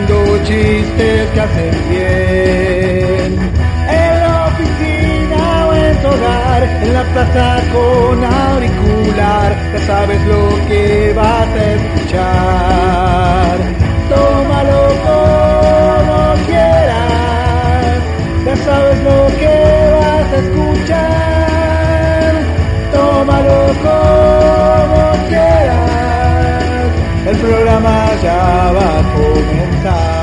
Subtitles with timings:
[0.00, 3.38] contando chistes que hacen bien.
[3.88, 10.48] En la oficina o en tu hogar, en la plaza con auricular, ya sabes lo
[10.68, 13.58] que vas a escuchar.
[14.08, 18.00] Tómalo como quieras,
[18.44, 19.54] ya sabes lo que
[20.00, 22.32] vas a escuchar.
[22.92, 24.39] Tómalo como
[27.80, 30.20] programa ya va a comenzar.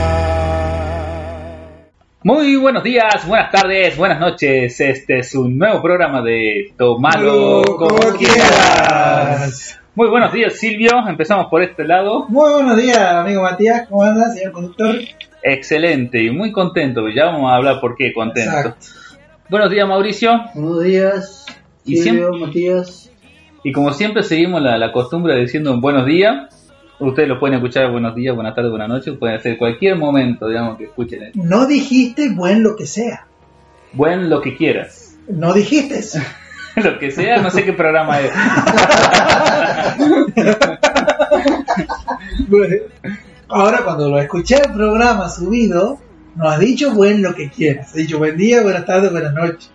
[2.24, 4.80] Muy buenos días, buenas tardes, buenas noches.
[4.80, 9.80] Este es un nuevo programa de Tomalo como, quieras.
[9.96, 10.92] Muy buenos días, Silvio.
[11.08, 12.28] Empezamos por este lado.
[12.30, 13.88] Muy buenos días, amigo Matías.
[13.90, 14.96] ¿Cómo andas, señor conductor?
[15.42, 17.10] Excelente y muy contento.
[17.10, 18.52] Ya vamos a hablar por qué contento.
[18.52, 18.86] Exacto.
[19.50, 20.42] Buenos días, Mauricio.
[20.54, 21.46] Buenos días,
[21.86, 23.12] Y Silvio, siempre- Matías.
[23.64, 26.53] Y como siempre seguimos la, la costumbre de diciendo un buenos días.
[27.00, 29.16] Ustedes lo pueden escuchar buenos días, buenas tardes, buenas noches.
[29.20, 31.22] Pueden hacer cualquier momento, digamos, que escuchen.
[31.23, 31.40] esto.
[31.44, 33.28] No dijiste buen lo que sea.
[33.94, 35.16] Buen lo que quieras.
[35.28, 36.02] No dijiste.
[36.75, 38.31] lo que sea, no sé qué programa es.
[43.48, 46.00] Ahora cuando lo escuché el programa subido,
[46.36, 47.90] no has dicho buen lo que quieras.
[47.90, 49.70] Has dicho buen día, buenas tardes, buenas noches.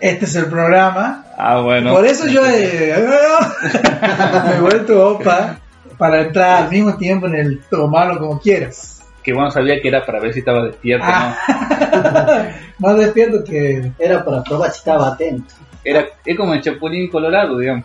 [0.00, 1.26] Este es el programa.
[1.36, 1.92] Ah, bueno.
[1.92, 2.92] Por eso yo he,
[4.48, 5.60] me he vuelto opa
[5.98, 9.02] para entrar al mismo tiempo en el tomarlo como quieras.
[9.22, 11.36] Que bueno, sabía que era para ver si estaba despierto, Ah.
[12.78, 12.78] ¿no?
[12.88, 13.90] Más despierto que...
[13.98, 15.52] Era para probar si estaba atento.
[15.84, 17.84] Era, es como el Chapulín Colorado, digamos.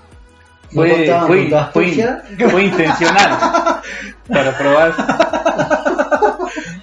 [0.71, 3.81] ¿No Fue, fue, fue, intencional
[4.27, 4.93] para probar.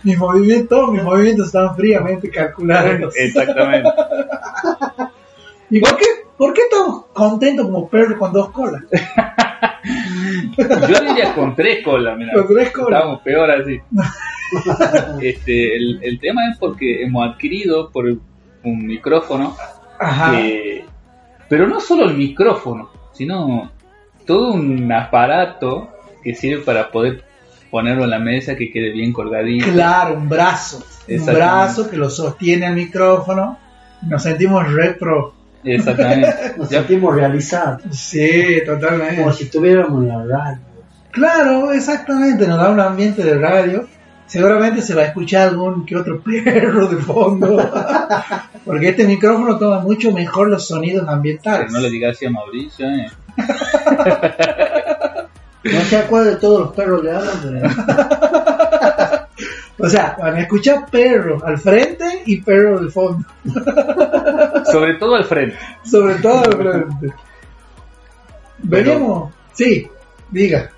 [0.04, 3.14] Mis movimientos, mis movimientos estaban fríamente calculados.
[3.16, 3.90] Exactamente.
[5.70, 6.04] ¿Y por qué,
[6.36, 8.82] por qué estamos contentos como perro con dos colas?
[10.56, 12.32] Yo diría con tres colas, mira.
[12.34, 12.90] Con tres colas.
[12.98, 13.80] Estábamos peor así.
[15.22, 18.06] Este, el, el tema es porque hemos adquirido por
[18.64, 19.56] un micrófono,
[19.98, 20.32] Ajá.
[20.32, 20.84] que-
[21.48, 23.70] pero no solo el micrófono, sino
[24.26, 25.90] todo un aparato
[26.24, 27.22] que sirve para poder
[27.70, 29.70] ponerlo en la mesa que quede bien colgadito.
[29.72, 30.82] Claro, un brazo.
[31.08, 33.56] Un brazo que lo sostiene el micrófono.
[34.02, 35.34] Nos sentimos re pro.
[35.64, 36.28] Exactamente.
[36.56, 37.82] Nos Ya- sentimos realizados.
[37.90, 39.16] Sí, totalmente.
[39.16, 40.58] Como si estuviéramos en la radio.
[41.10, 42.46] Claro, exactamente.
[42.46, 43.86] Nos da un ambiente de radio.
[44.26, 47.70] Seguramente se va a escuchar algún que otro perro de fondo.
[48.64, 51.72] Porque este micrófono toma mucho mejor los sonidos ambientales.
[51.72, 53.08] no le digas así a Mauricio, eh.
[55.64, 57.68] No sé a cuál de todos los perros le hablan, pero
[59.82, 63.26] O sea, van a escuchar perro al frente y perro del fondo.
[64.70, 65.56] Sobre todo al frente.
[65.84, 67.14] Sobre todo al frente.
[68.58, 69.32] Venimos.
[69.52, 69.88] Sí,
[70.30, 70.70] diga.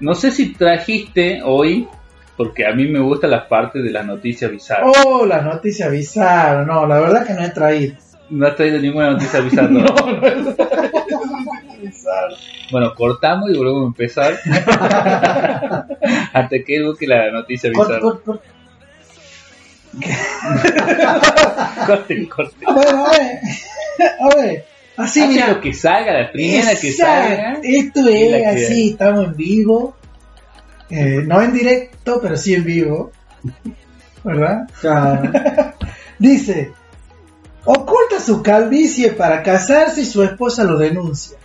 [0.00, 1.88] No sé si trajiste hoy,
[2.36, 4.92] porque a mí me gustan las partes de las noticias bizarras.
[5.06, 6.64] Oh, la noticia bizarra.
[6.64, 7.96] No, la verdad que no he traído.
[8.30, 9.68] No has traído ninguna noticia bizarra.
[9.70, 9.84] ¿no?
[12.70, 14.34] Bueno, cortamos y volvemos a empezar.
[16.32, 18.00] Hasta que busque la noticia Cort, bizarra.
[21.86, 22.52] cort, cort.
[22.64, 23.38] Bueno, a ver.
[24.20, 24.64] A ver.
[24.96, 25.48] Así, Hace mira.
[25.48, 27.58] lo que salga, la primera que salga.
[27.62, 29.96] Esto es así, estamos en vivo.
[30.90, 33.10] Eh, no en directo, pero sí en vivo.
[34.22, 34.68] ¿Verdad?
[34.80, 35.32] Claro.
[36.18, 36.70] Dice,
[37.64, 41.36] oculta su calvicie para casarse y su esposa lo denuncia.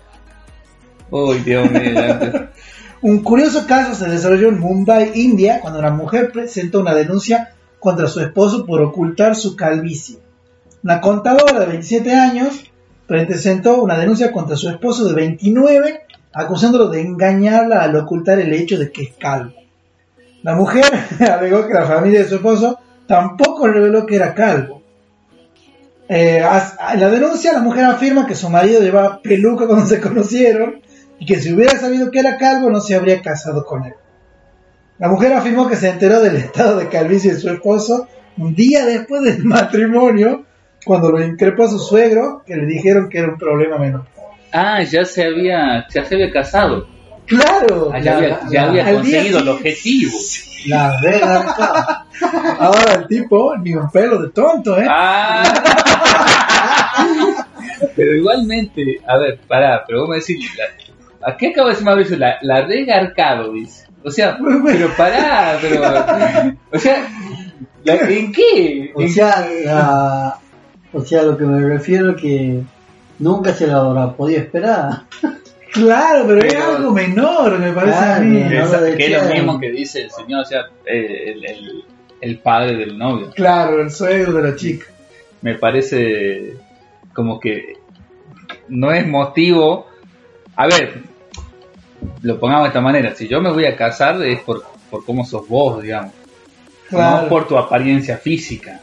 [3.02, 8.08] Un curioso caso se desarrolló en Mumbai, India, cuando una mujer presentó una denuncia contra
[8.08, 10.18] su esposo por ocultar su calvicie.
[10.84, 12.66] Una contadora de 27 años
[13.08, 16.02] presentó una denuncia contra su esposo de 29,
[16.34, 19.54] acusándolo de engañarla al ocultar el hecho de que es calvo.
[20.44, 20.86] La mujer
[21.20, 24.82] alegó que la familia de su esposo tampoco reveló que era calvo.
[26.10, 26.44] Eh,
[26.94, 30.82] en la denuncia, la mujer afirma que su marido llevaba peluca cuando se conocieron
[31.20, 33.94] y que si hubiera sabido que era calvo no se habría casado con él.
[34.98, 38.08] La mujer afirmó que se enteró del estado de calvicie de su esposo
[38.38, 40.46] un día después del matrimonio,
[40.86, 44.06] cuando lo increpó a su suegro, que le dijeron que era un problema menor.
[44.52, 46.88] Ah, ya se había, ya se había casado.
[47.26, 47.92] ¡Claro!
[47.94, 50.18] Ah, ya había, ya conseguido el objetivo.
[50.66, 52.06] La vega.
[52.60, 54.88] Ahora el tipo, ni un pelo de tonto, ¿eh?
[54.90, 55.44] Ah.
[57.96, 60.50] pero igualmente, a ver, pará, pero vos me decís,
[61.22, 62.18] la- ¿a qué acabo de decir Mauricio?
[62.18, 63.88] La, la regarcado, dice.
[64.04, 65.82] O sea, pero pará, pero.
[66.72, 67.08] O sea,
[67.84, 68.92] ¿la- ¿en qué?
[68.96, 70.38] O ¿En- sea, la-
[70.94, 72.62] o sea, lo que me refiero que
[73.20, 75.04] nunca se la habrá podido esperar.
[75.72, 78.42] Claro, pero, es algo menor, me parece a mí.
[78.42, 81.84] Esa- que es lo mismo que dice el señor, o sea, eh, el, el-
[82.22, 83.30] el padre del novio.
[83.36, 84.88] Claro, el suegro de la chica.
[85.44, 86.56] Me parece
[87.14, 87.76] como que
[88.68, 89.88] no es motivo.
[90.56, 91.04] A ver,
[92.22, 95.26] lo pongamos de esta manera: si yo me voy a casar es por, por cómo
[95.26, 96.12] sos vos, digamos,
[96.90, 97.24] Claro.
[97.24, 98.80] no por tu apariencia física.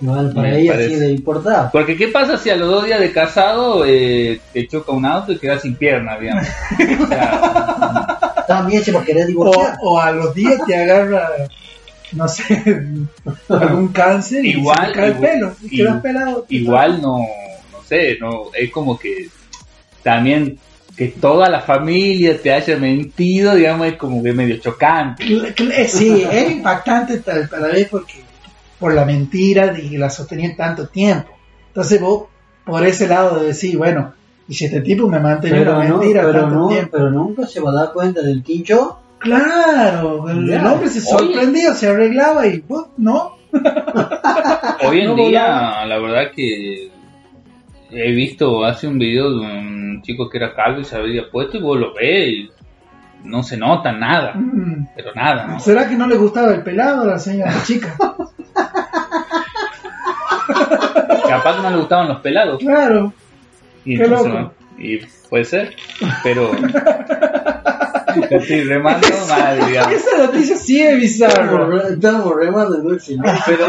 [0.00, 0.94] No, para Me ella parece.
[0.94, 1.70] sí le importaba.
[1.70, 5.30] Porque, ¿qué pasa si a los dos días de casado eh, te choca un auto
[5.32, 6.46] y quedas sin pierna, digamos?
[7.02, 9.76] O sea, Estaba bien hecho para querer O, divorciar.
[9.80, 11.28] o a los días te agarra,
[12.12, 12.84] no sé,
[13.48, 15.52] algún cáncer y Igual, se te cae el pelo.
[15.70, 16.46] Y pelado.
[16.48, 17.18] igual no,
[17.72, 19.28] no sé, no es como que
[20.02, 20.58] también
[20.96, 25.24] que toda la familia te haya mentido, digamos, es como que medio chocante.
[25.24, 28.14] Eh, Sí, era impactante tal, a la vez porque
[28.78, 31.30] por la mentira que la sostenía tanto tiempo.
[31.68, 32.24] Entonces vos,
[32.66, 34.12] por ese lado de decir, bueno,
[34.48, 36.90] y si este tipo me mantenía Pero, una no, mentira pero, tanto no, tiempo.
[36.92, 38.98] pero nunca se va a dar cuenta del quincho.
[39.18, 41.08] Claro, el, el hombre se Oye.
[41.08, 43.36] sorprendía, se arreglaba y vos, no.
[44.84, 45.86] Hoy en No día, volaba.
[45.86, 46.90] la verdad que
[47.92, 51.58] he visto hace un video de un chico que era calvo y se había puesto
[51.58, 52.50] y vos lo ves y
[53.24, 54.88] no se nota nada, Mm.
[54.96, 55.60] pero nada, ¿no?
[55.60, 57.94] ¿Será que no le gustaba el pelado a la señora chica?
[61.28, 62.58] Capaz que no le gustaban los pelados.
[62.58, 63.12] Claro.
[63.84, 64.38] Y, Qué entonces, loco.
[64.40, 64.52] ¿no?
[64.78, 64.98] y
[65.28, 65.74] puede ser,
[66.24, 66.50] pero
[68.30, 69.92] estoy remando mal, digamos.
[69.92, 71.88] Esa noticia sí es bizarra.
[71.88, 73.16] Estamos, remando dulce.
[73.16, 73.24] ¿no?
[73.46, 73.66] Pero,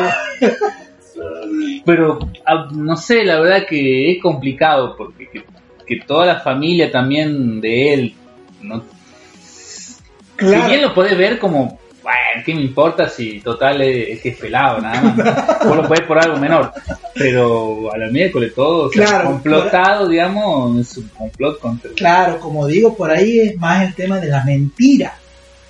[1.86, 5.44] pero ah, no sé, la verdad que es complicado porque que,
[5.86, 8.16] que toda la familia también de él,
[8.62, 8.84] no,
[9.42, 9.94] si
[10.36, 10.68] Claro.
[10.68, 14.38] bien lo podés ver como, bueno, ¿qué me importa si total es, es que es
[14.38, 15.60] pelado nada más?
[15.66, 16.72] Vos lo podés por algo menor,
[17.14, 19.26] pero a la miércoles todo, o sea, Claro.
[19.32, 24.20] complotado, digamos, es un complot contra Claro, como digo, por ahí es más el tema
[24.20, 25.16] de la mentira.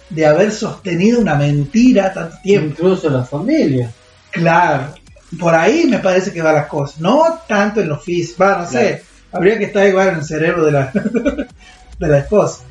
[0.10, 2.68] De haber sostenido una mentira tanto tiempo.
[2.72, 3.92] Incluso la familia.
[4.30, 4.94] Claro.
[5.40, 7.00] Por ahí me parece que va las cosas.
[7.00, 8.46] No tanto en los físicos.
[8.48, 9.04] Va, no sé.
[9.32, 10.92] Habría que estar igual en el cerebro de la,
[12.00, 12.64] de la esposa.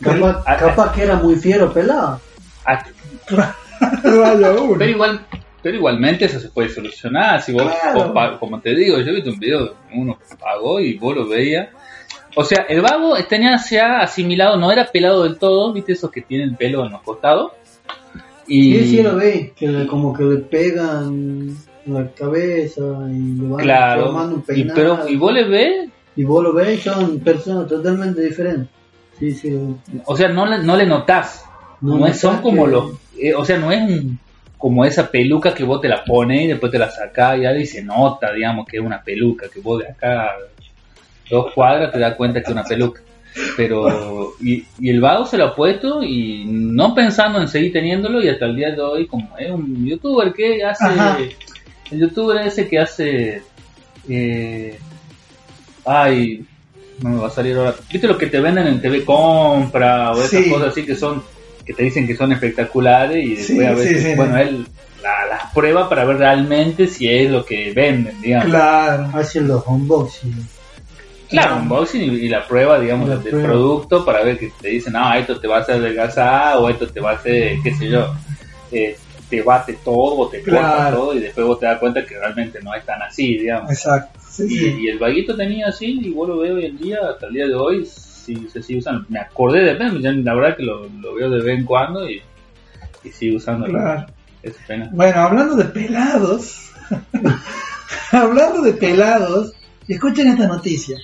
[0.00, 2.20] Capaz, capaz que era muy fiero pelado.
[4.04, 4.76] Vaya uno.
[4.78, 5.26] Pero igual,
[5.62, 7.42] pero igualmente eso se puede solucionar.
[7.42, 8.12] Si vos, Claro.
[8.12, 11.16] vos como te digo, yo he visto un video de uno que pagó y vos
[11.16, 11.68] lo veías.
[12.34, 16.22] O sea, el vago tenía ya asimilado, no era pelado del todo, viste esos que
[16.22, 17.52] tienen pelo en los costados.
[18.46, 21.56] Y Sí, sí lo ve, que le- como que le pegan
[21.86, 22.80] la cabeza
[23.10, 24.74] y le van claro, formando un y, peinado.
[24.76, 28.68] pero y vos le ves, Y vos lo ves, son personas totalmente diferentes.
[29.18, 29.56] Sí, sí.
[30.04, 31.44] o sea, no le, no le notás.
[31.80, 34.18] No, es- son como que- los, eh, o sea, no es un-
[34.58, 37.66] como esa peluca que vos te la pones y después te la sacás y, y
[37.66, 40.30] se nota, digamos, que es una peluca, que vos de acá
[41.30, 43.00] dos cuadras te das cuenta que es una peluca.
[43.56, 48.22] Pero, y, y el vago se lo ha puesto y no pensando en seguir teniéndolo
[48.22, 50.84] y hasta el día de hoy, como es un youtuber que hace.
[51.92, 53.42] El youtuber ese que hace,
[54.08, 54.78] eh,
[55.84, 56.44] ay,
[57.00, 57.74] no me va a salir ahora.
[57.90, 60.50] ¿Viste lo que te venden en TV Compra o esas Sí.
[60.50, 61.22] cosas así que son,
[61.64, 64.14] que te dicen que son espectaculares y después Sí, a veces, sí, sí.
[64.16, 64.66] bueno, él
[65.02, 68.46] la- las prueba para ver realmente si es lo que venden, digamos.
[68.48, 69.10] Claro.
[69.14, 70.46] Hacen los unboxing.
[71.28, 73.48] Claro, unboxing y, y la prueba, digamos, La del prueba.
[73.48, 76.86] producto para ver que te dicen, ah, esto te va a hacer adelgazar o esto
[76.86, 78.14] te va a hacer, qué sé yo,
[78.70, 78.96] eh,
[79.32, 80.96] te bate todo o te corta Claro.
[80.98, 83.70] todo y después vos te das cuenta que realmente no es tan así, digamos.
[83.70, 84.20] Exacto.
[84.28, 84.76] Sí, Y, sí.
[84.82, 87.46] y el vaguito tenía así, y vos lo veo hoy en día, hasta el día
[87.46, 89.06] de hoy, sí se sigue usando.
[89.08, 92.20] Me acordé de ya la verdad que lo, lo veo de vez en cuando y,
[93.04, 93.66] y sigue usando.
[93.66, 94.04] Claro.
[94.42, 94.90] Es pena.
[94.92, 96.70] Bueno, hablando de pelados.
[98.12, 99.52] hablando de pelados.
[99.88, 100.98] Escuchen esta noticia.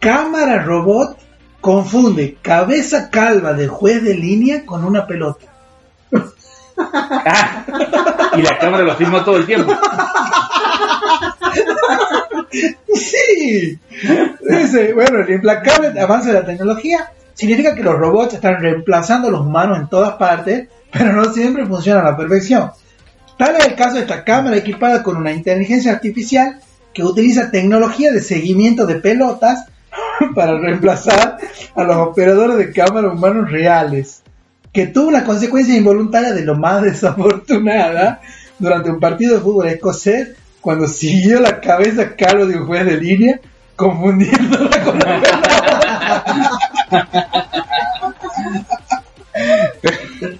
[0.00, 1.16] Cámara robot
[1.60, 5.46] confunde cabeza calva de juez de línea con una pelota.
[6.78, 7.64] Ah,
[8.36, 9.72] y la cámara lo filmó todo el tiempo.
[12.94, 13.78] Sí.
[14.42, 19.30] Dice, bueno, el implacable avance de la tecnología significa que los robots están reemplazando a
[19.30, 22.70] los humanos en todas partes, pero no siempre funcionan a la perfección.
[23.36, 26.58] Tal es el caso de esta cámara equipada con una inteligencia artificial
[26.94, 29.66] que utiliza tecnología de seguimiento de pelotas
[30.34, 31.36] para reemplazar
[31.74, 34.22] a los operadores de cámara humanos reales,
[34.76, 38.20] que tuvo una consecuencia involuntaria de lo más desafortunada
[38.58, 42.98] durante un partido de fútbol escocés cuando siguió la cabeza calva de un juez de
[42.98, 43.40] línea
[43.74, 46.26] confundiéndola con la pelota.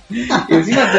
[0.09, 0.93] Y encima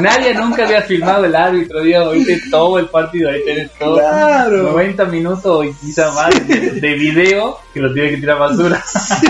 [0.00, 3.98] nadie nunca había filmado el árbitro, digamos, viste todo el partido, ahí tenés todo.
[3.98, 4.62] Claro.
[4.72, 8.82] 90 minutos y quizá más de, de video que lo tiene que tirar a basura.
[8.86, 9.26] Sí.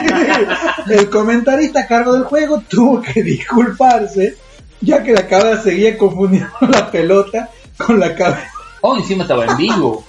[0.88, 4.36] El comentarista a cargo del juego tuvo que disculparse,
[4.80, 8.50] ya que la cabra seguía confundiendo la pelota con la cabeza.
[8.80, 10.04] Oh, encima estaba en vivo.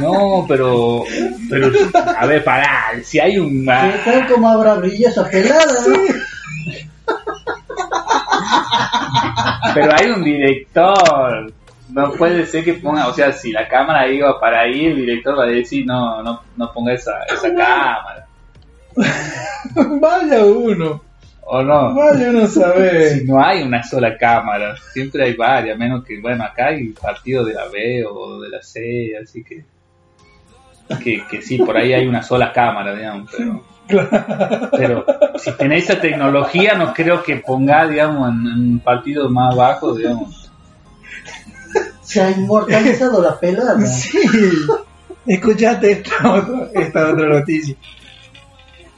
[0.00, 1.04] No, pero,
[1.50, 1.72] pero,
[2.16, 3.64] a ver, pará, si hay un...
[3.64, 5.74] ¿Qué tal como habrá brilla esa pelada?
[5.86, 5.96] no?
[9.74, 11.52] Pero hay un director.
[11.90, 15.38] No puede ser que ponga, o sea, si la cámara iba para ahí, el director
[15.38, 18.26] va a decir, no, no, no ponga esa, esa cámara.
[20.00, 21.00] Vaya uno,
[21.50, 21.94] ¿O no?
[21.94, 22.46] vaya uno a
[23.08, 27.42] Si no hay una sola cámara, siempre hay varias, menos que, bueno, acá hay partido
[27.42, 29.64] de la B o de la C, así que,
[31.02, 33.64] que, que sí, por ahí hay una sola cámara, digamos, pero,
[34.76, 35.04] pero
[35.36, 39.94] si tenés esa tecnología, no creo que ponga, digamos, en, en un partido más bajo,
[39.94, 40.50] digamos.
[42.02, 43.80] Se ha inmortalizado la pelada.
[43.86, 44.18] Sí.
[45.26, 47.76] Escuchate esta otra, esta otra noticia.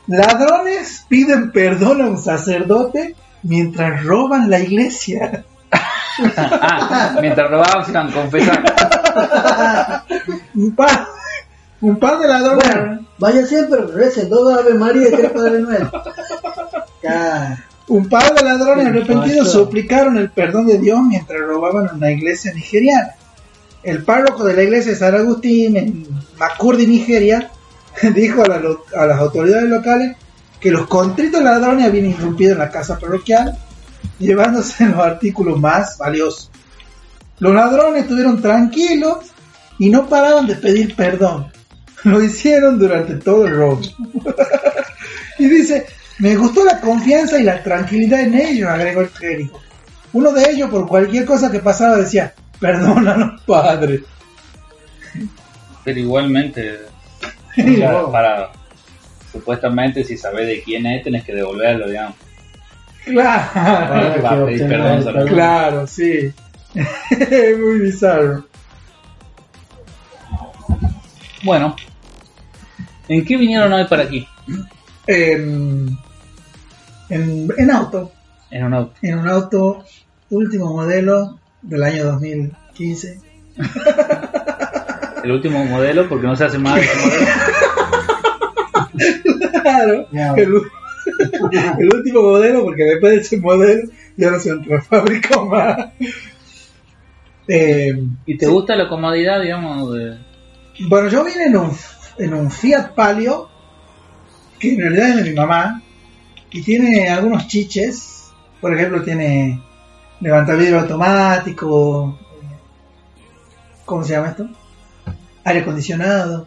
[0.06, 5.44] Ladrones piden perdón a un sacerdote mientras roban la iglesia.
[6.36, 8.70] Ah, mientras robaban se iban confesando.
[11.80, 12.74] Un par, de ladrones.
[12.74, 16.02] Bueno, vaya siempre, recen dos Ave María y tres Padre Nuestro.
[17.88, 23.14] Un par de ladrones arrepentidos suplicaron el perdón de Dios mientras robaban una iglesia nigeriana.
[23.82, 26.06] El párroco de la iglesia de San Agustín en
[26.38, 27.50] Makurdi, Nigeria,
[28.14, 28.60] dijo a, la
[28.96, 30.16] a las autoridades locales
[30.60, 33.58] que los contritos ladrones habían irrumpido en la casa parroquial,
[34.18, 36.50] llevándose los artículos más valiosos.
[37.38, 39.18] Los ladrones estuvieron tranquilos
[39.78, 41.50] y no paraban de pedir perdón.
[42.04, 43.80] Lo hicieron durante todo el robo.
[45.38, 45.86] y dice,
[46.18, 49.60] me gustó la confianza y la tranquilidad en ellos, agregó el clérigo.
[50.12, 54.02] Uno de ellos, por cualquier cosa que pasaba, decía, perdónanos, padre.
[55.84, 56.78] Pero igualmente,
[57.56, 58.50] o sea, para
[59.32, 62.16] supuestamente si sabes de quién es, tenés que devolverlo, digamos.
[63.04, 65.28] Claro, Para pedir perdón perdón.
[65.28, 66.32] claro, sí.
[67.58, 68.44] Muy bizarro.
[71.42, 71.74] Bueno,
[73.10, 74.26] ¿en qué vinieron hoy para aquí?
[75.06, 75.98] En,
[77.08, 78.12] en, en auto,
[78.50, 78.94] En un auto.
[79.02, 79.84] en un auto
[80.30, 83.20] último modelo del año 2015.
[85.24, 87.26] El último modelo, porque no se hace más de ese modelo.
[89.62, 90.32] Claro, Ya.
[90.34, 90.54] el,
[91.78, 93.82] el último modelo, porque después de ese modelo
[94.16, 95.76] ya no se fabricó más.
[97.48, 97.92] Eh,
[98.26, 100.16] ¿Y te gusta la comodidad, digamos, de...
[100.88, 101.72] bueno, yo vine en un,
[102.20, 103.48] en un Fiat Palio,
[104.58, 105.82] que en realidad es de mi mamá,
[106.50, 108.30] y tiene algunos chiches.
[108.60, 109.60] Por ejemplo, tiene
[110.20, 112.18] levantavidrio automático.
[112.42, 112.56] eh,
[113.86, 114.48] ¿Cómo se llama esto?
[115.44, 116.46] Aire acondicionado.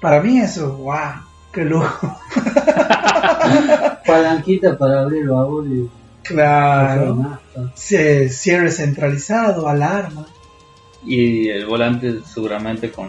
[0.00, 2.18] Para mí eso, wow, qué lujo.
[4.06, 5.90] Palanquita para abrir el baúl y
[6.22, 7.38] Claro.
[7.74, 10.26] Ce- Cierre centralizado, alarma,
[11.04, 13.08] Y el volante seguramente con...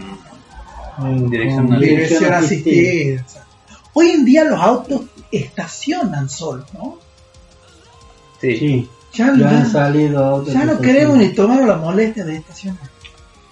[0.97, 3.25] Con Dirección dirección dirección asistida.
[3.93, 5.01] Hoy en día los autos
[5.31, 6.97] estacionan solos, ¿no?
[8.41, 8.57] Sí.
[8.57, 10.53] Sí, Ya, ya han ya- salido autos.
[10.53, 12.89] ya no queremos ni tomar la molestia de estacionar.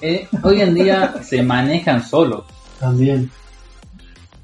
[0.01, 2.43] Eh, hoy en día se manejan solos.
[2.79, 3.31] También.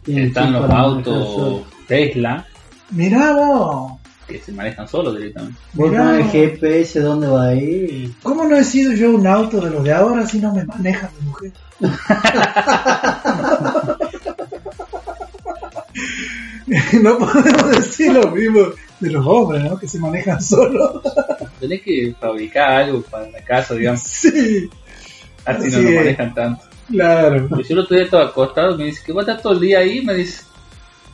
[0.03, 2.45] Tienen Están los autos Tesla
[2.89, 3.91] Mirá vos,
[4.31, 5.57] que se manejan solos directamente.
[5.73, 6.03] Vos Mirá.
[6.03, 8.11] pones GPS dónde va a ir.
[8.23, 11.09] ¿cómo no he sido yo un auto de los de ahora si no me maneja
[11.19, 11.51] mi mujer?
[17.01, 18.61] no podemos decir lo mismo
[18.99, 19.77] de los hombres, ¿no?
[19.77, 21.01] Que se manejan solos.
[21.59, 24.01] Tenés que fabricar algo para la casa, digamos.
[24.01, 24.69] sí,
[25.45, 26.63] Así Así no lo manejan tanto.
[26.89, 27.47] claro.
[27.49, 29.79] Yo el otro día estaba acostado, me dice que va a estar todo el día
[29.79, 30.43] ahí, me dice.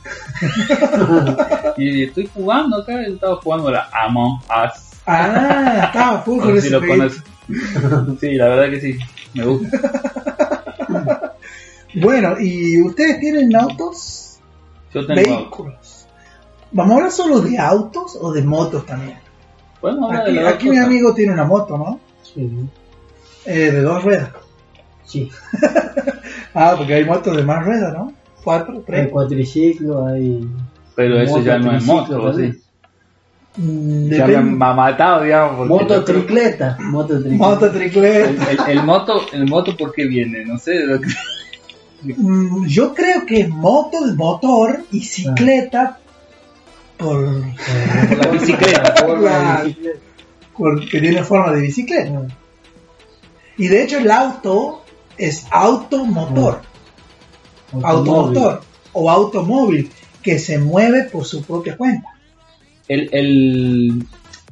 [1.76, 4.82] y estoy jugando acá, estaba jugando la Among Us.
[5.06, 7.14] Ah, estaba full con si ese lo jueguito.
[7.48, 8.20] conoces.
[8.20, 8.98] Sí, la verdad que sí,
[9.34, 9.78] me gusta.
[11.94, 14.38] Bueno, ¿y ustedes tienen autos?
[14.92, 15.38] Yo tengo auto.
[15.38, 16.06] Vehículos.
[16.70, 19.16] ¿Vamos a hablar solo de autos o de motos también?
[19.80, 21.98] Bueno, ahora de Aquí, aquí mi amigo tiene una moto, ¿no?
[22.22, 22.46] Sí,
[23.46, 24.30] Eh, de dos ruedas.
[25.06, 25.30] sí.
[26.54, 28.12] Ah, porque hay motos de más ruedas, ¿no?
[28.48, 29.08] Cuatro, Hay tres.
[29.10, 30.48] cuatriciclo, hay.
[30.94, 32.32] Pero eso ya no es moto.
[32.34, 32.54] ¿sí?
[33.58, 35.50] Mm, Ya me depende- ha matado, digamos.
[35.58, 36.76] porque el Moto otro- tricleta.
[36.80, 37.36] Moto tricleta.
[37.44, 38.50] Moto El, tricleta.
[38.50, 40.46] el- el moto, el moto, ¿por qué viene?
[40.46, 40.86] No sé.
[40.86, 41.08] lo que-
[42.16, 45.98] Mm, yo creo que es moto de motor y cicleta
[46.96, 47.42] Por,
[48.08, 48.94] Por la bicicleta.
[49.18, 49.64] Claro.
[49.66, 49.98] bicicleta.
[50.56, 52.22] porque tiene forma de bicicleta.
[53.58, 54.82] Y de hecho el auto
[55.18, 56.62] es automotor,
[57.72, 58.60] automotor
[58.92, 59.90] o automóvil
[60.22, 62.08] que se mueve por su propia cuenta.
[62.88, 64.06] El, el-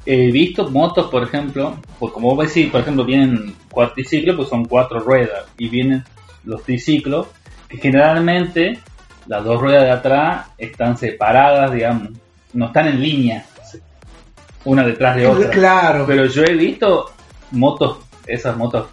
[0.05, 4.65] he visto motos, por ejemplo, pues como vos decís, por ejemplo, vienen cuatriciclos, pues son
[4.67, 6.05] cuatro ruedas, y vienen
[6.45, 7.27] los triciclos,
[7.69, 8.79] que generalmente
[9.27, 12.11] las dos ruedas de atrás están separadas, digamos,
[12.53, 13.45] no están en línea,
[14.65, 15.51] una detrás de otra.
[15.51, 17.11] Claro, Pero yo he visto
[17.51, 18.87] motos, esas motos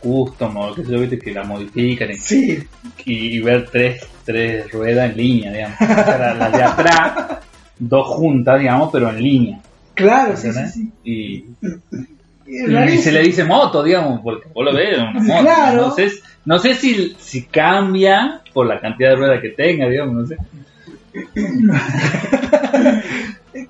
[0.00, 2.58] custom o qué sé yo, viste, que la modifican y, sí,
[3.04, 5.80] y ver tres, tres ruedas en línea, digamos.
[5.80, 7.38] O sea, la- las de atrás,
[7.78, 9.60] dos juntas, digamos, pero en línea.
[9.94, 10.92] claro, sí, sí.
[11.04, 11.44] Y,
[12.98, 15.40] se le dice moto, digamos, porque vos lo ves, es una moto.
[15.42, 15.82] Claro.
[15.88, 16.10] No sé,
[16.44, 20.36] no sé si, si cambia por la cantidad de ruedas que tenga, digamos, no sé.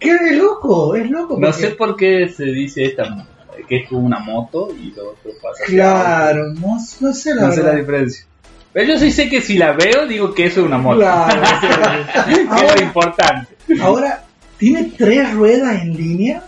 [0.01, 1.39] Es loco, es loco.
[1.41, 3.27] No sé por qué se dice esta,
[3.67, 5.65] que es una moto y lo otro pasa.
[5.65, 8.25] hacia Claro, no, no sé la No sé la diferencia.
[8.73, 10.99] Pero yo sí sé que si la veo, digo que eso es una moto.
[11.01, 11.43] Claro,
[12.27, 13.57] que es Ahora- lo importante.
[13.81, 14.25] Ahora,
[14.59, 16.43] ¿tiene tres ruedas en línea?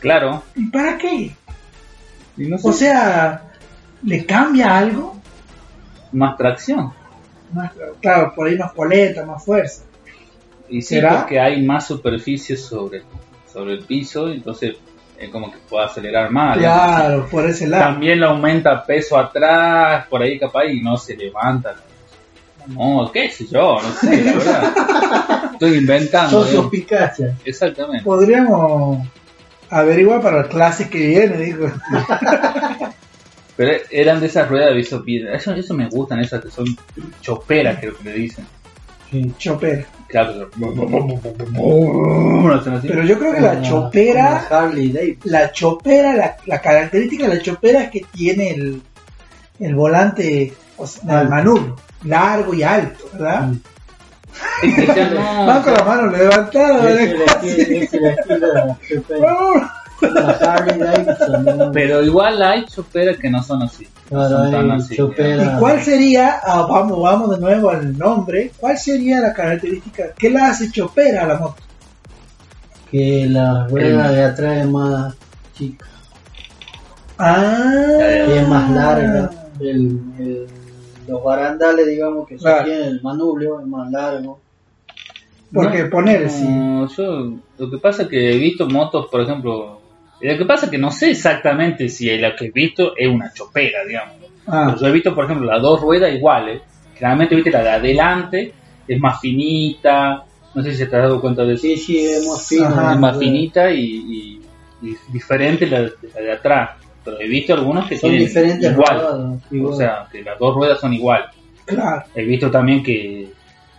[0.00, 0.42] Claro.
[0.54, 1.34] ¿Y para qué?
[2.36, 3.42] Y no sé, O sea,
[4.02, 5.16] ¿le cambia algo?
[6.12, 6.92] más tracción.
[7.52, 9.82] Más, claro, por ahí más poleta, más fuerza.
[10.68, 11.18] Y sí, ¿Será?
[11.20, 13.02] porque hay más superficie sobre,
[13.52, 14.76] sobre el piso, entonces
[15.18, 16.58] es como que puede acelerar más.
[16.58, 17.84] Claro, por ese lado.
[17.84, 21.74] También le aumenta peso atrás, por ahí capaz, y no se levanta.
[22.68, 25.50] No, qué sé yo, no sé, la verdad.
[25.52, 26.44] Estoy inventando.
[26.44, 26.70] Digamos.
[26.70, 27.34] Picacha.
[27.44, 28.04] Exactamente.
[28.04, 29.06] Podríamos
[29.70, 31.70] averiguar para las clases que viene, digo.
[33.56, 36.66] Pero eran de esas ruedas de viso Eso, eso me gustan, esas que son
[37.20, 38.46] choperas, creo que le dicen.
[39.10, 39.32] Sí.
[39.38, 39.86] Chopera.
[40.08, 40.48] Claro.
[42.88, 44.46] Pero yo creo que la chopera,
[45.24, 48.82] la chopera, la, la característica de la chopera es que tiene el,
[49.60, 53.48] el volante, o sea, manubrio, largo y alto, ¿verdad?
[53.48, 53.60] Mm.
[55.46, 57.44] Van con la mano levantada, Es el ¿verdad?
[57.44, 59.72] estilo- es el estilo de la chopera.
[60.00, 61.44] La Harley Davidson.
[61.58, 61.72] ¿no?
[61.72, 63.86] Pero igual hay choperas que no son así.
[64.08, 64.96] Claro, son tan hay así.
[64.96, 65.42] chopera.
[65.56, 70.30] ¿Y cuál sería, ah, vamos, vamos de nuevo al nombre, cuál sería la característica, qué
[70.30, 71.56] la hace chopera a la moto?
[72.90, 75.14] Que la rueda de atrás es más
[75.54, 75.86] chica.
[77.18, 79.30] Ah, que es más larga.
[79.60, 80.46] El, el-
[81.08, 82.58] los barandales, digamos, que Claro.
[82.58, 84.40] sostienen el manubrio, es más largo.
[85.54, 86.28] Porque No, poner, no,
[86.88, 86.94] sí.
[86.96, 89.75] yo lo que pasa es que he visto motos, por ejemplo,
[90.20, 93.32] lo que pasa es que no sé exactamente si la que he visto es una
[93.32, 94.16] chopera, digamos.
[94.46, 96.62] Ah, yo he visto, por ejemplo, las dos ruedas iguales.
[96.94, 98.54] Generalmente, viste, la de adelante
[98.88, 100.22] es más finita.
[100.54, 101.62] No sé si te has dado cuenta de eso.
[101.62, 102.66] Sí, sí, es más fino.
[102.66, 104.40] Ajá, es más finita y, y-
[104.82, 106.70] y diferente la, de la de atrás.
[107.04, 109.40] Pero he visto algunos que Son tienen diferentes igual.
[109.64, 111.24] O sea, que las dos ruedas son igual.
[111.66, 112.02] claro.
[112.14, 113.28] He visto también que,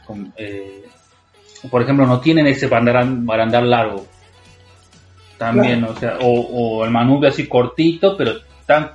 [0.05, 0.83] con- eh,
[1.71, 4.05] por ejemplo, no tienen ese barandal, barandal largo.
[5.37, 6.29] También, o sea, o,
[6.79, 8.33] o el manubrio así cortito, pero
[8.65, 8.91] tan...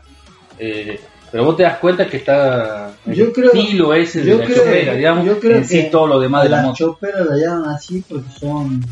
[0.58, 1.00] eh,
[1.30, 4.44] pero vos te das cuenta que está el Yo creo- estilo ese yo de la
[4.46, 6.76] creo- chopera, digamos, yo creo en sí que todo lo demás de la las moto.
[6.76, 8.84] choperas la llaman así porque son.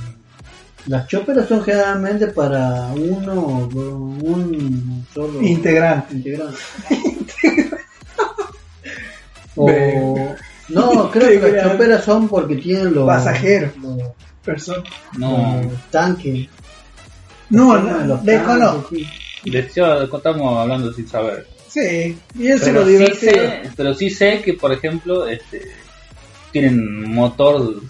[0.86, 6.14] Las choperas son generalmente para uno, un solo Integrante.
[6.14, 6.56] integrante.
[9.56, 10.34] o,
[10.70, 13.72] no, creo que las choperas son porque tienen los Pasajeros.
[13.82, 13.98] los,
[14.42, 14.82] Persona.
[15.18, 16.48] No, los tanques.
[17.50, 18.94] No, no, desconozco.
[18.94, 19.06] sí.
[19.50, 21.46] de hecho, estamos hablando sin saber.
[21.68, 23.32] Sí, y eso es Pero lo sí, divertido.
[23.32, 25.62] sé, pero sí sé que, por ejemplo, este,
[26.52, 27.80] tienen un motor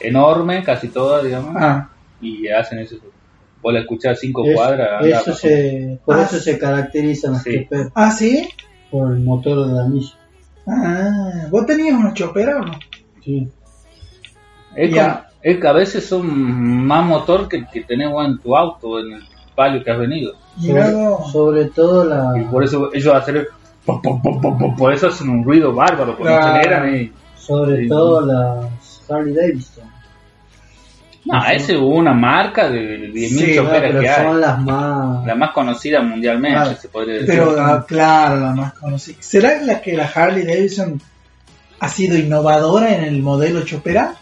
[0.00, 1.88] enorme, casi todas, digamos, Ah,
[2.20, 2.96] y hacen eso.
[3.62, 7.42] Vos la escuchás cinco Es- cuadras, anda, eso se, por Ah, eso se caracterizan las
[7.42, 7.62] Sí.
[7.64, 8.48] choperas, ah, sí.
[8.90, 10.18] por el motor de la misma.
[10.68, 12.78] Ah, ¿vos tenías una chopera o no?
[13.24, 13.48] Sí.
[14.76, 14.90] Es.
[15.48, 16.26] Es que a veces son
[16.86, 19.22] más motor que el que tenés vos en tu auto, en el
[19.54, 20.34] palio que has venido.
[20.56, 21.32] Mirá Sobre, vos.
[21.32, 23.46] sobre todo la, Y por eso ellos hacen,
[23.84, 26.46] por eso hacen un ruido bárbaro, porque Claro.
[26.54, 27.12] aceleran y...
[27.36, 27.88] sobre Sí.
[27.88, 29.84] todo las Harley Davidson.
[31.26, 33.44] No, esa es una marca de 10.000 Sí,
[34.00, 34.24] que hay.
[34.24, 36.76] son las más La más conocida mundialmente, Claro.
[36.76, 37.28] se podría decir.
[37.28, 39.16] Pero, ah, claro, la más conocida.
[39.20, 41.00] ¿Será la que la Harley Davidson
[41.80, 44.14] ha sido innovadora en el modelo chopera?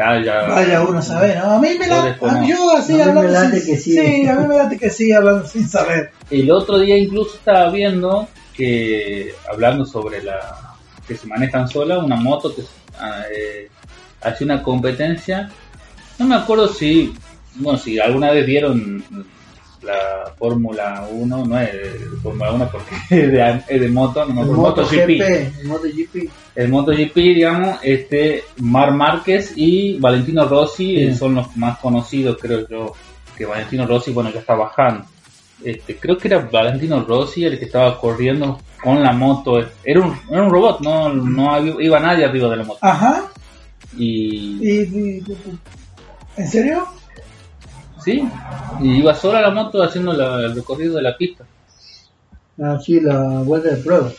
[0.00, 1.52] Ah, ya- Vaya uno a saber, ¿no?
[1.52, 2.16] A mí me la...
[2.20, 4.26] a- yo así A mí me hablando late sin, que sí.
[4.26, 6.12] a mí me late que sí, hablando sin saber.
[6.30, 10.38] El otro día incluso estaba viendo que, hablando sobre la
[11.06, 12.62] que se manejan sola, una moto que
[12.98, 13.68] ah, eh,
[14.22, 15.50] hace una competencia,
[16.18, 17.12] No me acuerdo si,
[17.56, 19.02] no, si alguna vez vieron
[19.82, 24.42] la Fórmula 1, no es de Fórmula 1 porque es de, es de moto, no
[24.42, 24.92] El MotoGP.
[24.92, 26.30] MotoGP, el MotoGP.
[26.54, 31.18] El MotoGP, digamos, este, Mar Márquez y Valentino Rossi eh, Sí.
[31.18, 32.92] son los más conocidos, creo yo,
[33.36, 35.04] que Valentino Rossi, bueno, ya está bajando.
[35.64, 39.58] Este, creo que era Valentino Rossi el que estaba corriendo con la moto.
[39.84, 42.78] Era un, era un robot, no, no había- iba nadie arriba de la moto.
[42.82, 43.22] Ajá.
[43.96, 45.22] Y, Y, y-
[46.36, 46.84] ¿En serio?
[48.04, 48.28] Sí,
[48.80, 51.44] y iba sola la moto haciendo la- el recorrido de la pista.
[52.62, 54.10] Así la vuelta de prueba.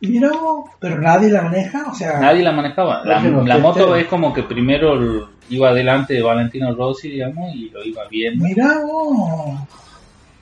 [0.00, 0.30] Mira,
[0.78, 3.02] pero nadie la maneja, o sea, Nadie la manejaba.
[3.04, 8.06] La, moto es como que primero iba delante de Valentino Rossi, digamos, y lo iba
[8.08, 8.44] viendo.
[8.44, 8.80] mira,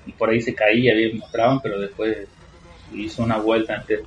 [0.04, 2.28] y por ahí se caía, bien mostraban, pero después
[2.92, 4.02] hizo una vuelta entera.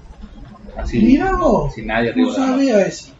[0.77, 1.31] Así, mira,
[1.73, 2.27] sin nadie no arriba.
[2.29, 2.41] moto.
[2.45, 3.11] sabía eso.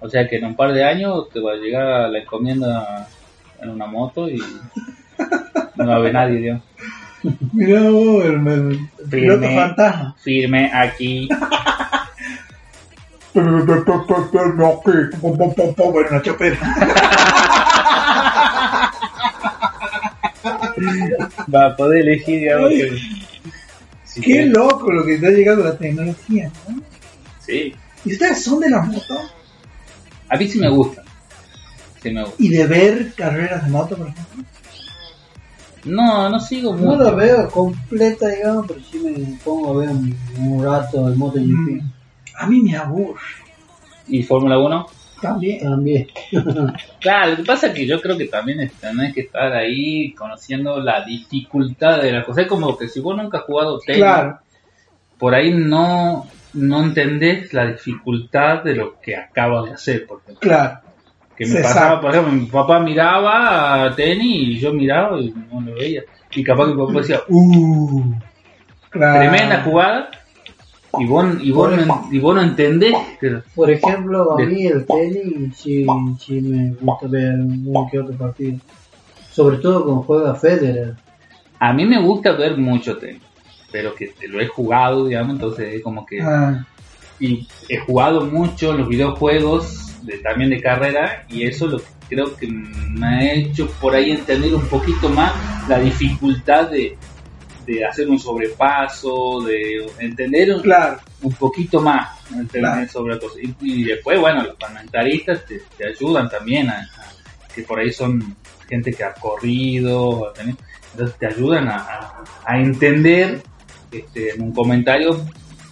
[0.00, 3.08] O sea que en un par de años te va a llegar la encomienda
[3.62, 4.38] en una moto y
[5.76, 6.62] no va a haber nadie, digamos.
[7.52, 9.54] Mira, el, el- piloto Firme.
[9.56, 10.16] fantasma.
[10.22, 11.28] Firme aquí.
[13.34, 13.64] Bueno,
[16.22, 16.58] chopera.
[21.54, 22.70] Va a poder elegir, digamos.
[22.70, 22.98] Que-
[24.04, 26.82] si Qué loco lo que está llegando la tecnología, ¿no?
[27.40, 27.74] Sí.
[28.04, 29.18] ¿Y ustedes son de la moto?
[30.28, 31.02] A mí sí me gusta.
[32.02, 32.36] Sí me gusta.
[32.42, 34.44] ¿Y de ver carreras de moto, por ejemplo?
[35.84, 37.02] No, no sigo No mucho.
[37.04, 41.82] la veo completa, digamos, pero sí me pongo a ver un, un rato el MotoGP.
[42.38, 43.20] A mí me aburre
[44.08, 44.86] ¿Y Fórmula 1?
[45.20, 45.60] también.
[45.60, 46.06] También.
[47.00, 50.12] Claro, lo que pasa es que yo creo que también es- tenés que estar ahí
[50.12, 52.42] conociendo la dificultad de la cosa.
[52.42, 54.38] Es como que si vos nunca has jugado tenis, Claro,
[55.18, 60.06] por ahí no, no entendés la dificultad de lo que acabas de hacer.
[60.06, 60.40] Por ejemplo.
[60.40, 60.78] claro.
[61.36, 65.32] Que me Se pasaba, por ejemplo, mi papá miraba a tenis y yo miraba y
[65.50, 66.02] no lo veía.
[66.34, 68.12] Y capaz que mi papá decía, Uh,
[68.90, 69.18] claro.
[69.30, 70.10] tremenda jugada.
[70.98, 72.94] Y vos, y vos, no, y vos no entendés.
[73.54, 75.86] Por ejemplo, a mí el tenis sí,
[76.18, 78.58] sí me gusta ver uno que otro partido.
[79.30, 80.94] Sobre todo cuando juega Federer.
[81.58, 83.22] A mí me gusta ver mucho tenis,
[83.70, 86.20] pero que lo he jugado, digamos, entonces es como que...
[86.20, 86.66] Ah,
[87.18, 92.36] y he jugado mucho los videojuegos de, también de carrera y eso lo que creo
[92.36, 95.32] que me ha hecho por ahí entender un poquito más
[95.68, 96.96] la dificultad de,
[97.66, 100.98] de hacer un sobrepaso, de entender un, claro.
[101.22, 102.18] un poquito más
[102.50, 102.88] Claro.
[102.88, 103.36] sobre la cosa.
[103.42, 107.92] Y, y después, bueno, los comentaristas te, te ayudan también a, a- que por ahí
[107.92, 108.34] son
[108.68, 110.32] gente que ha corrido,
[110.90, 113.42] entonces te ayudan a, a- a entender
[113.90, 115.24] este, en un comentario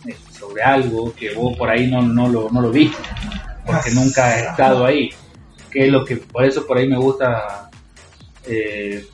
[0.06, 2.98] eh, sobre algo que vos por ahí no, no, lo, no lo viste,
[3.66, 5.10] porque nunca has estado ahí.
[5.70, 7.70] Que es lo que, por eso por ahí me gusta
[8.46, 9.04] eh,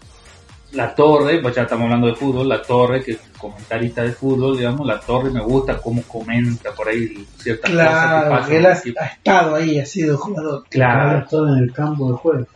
[0.72, 4.56] la torre, pues ya estamos hablando de fútbol, la torre, que es comentarista de fútbol,
[4.56, 8.52] digamos, la torre me gusta cómo comenta por ahí ciertas cosas que Claro, pasan.
[8.54, 10.64] él ha, estado ahí, ha sido jugador.
[10.70, 12.46] Claro, en el campo de juego.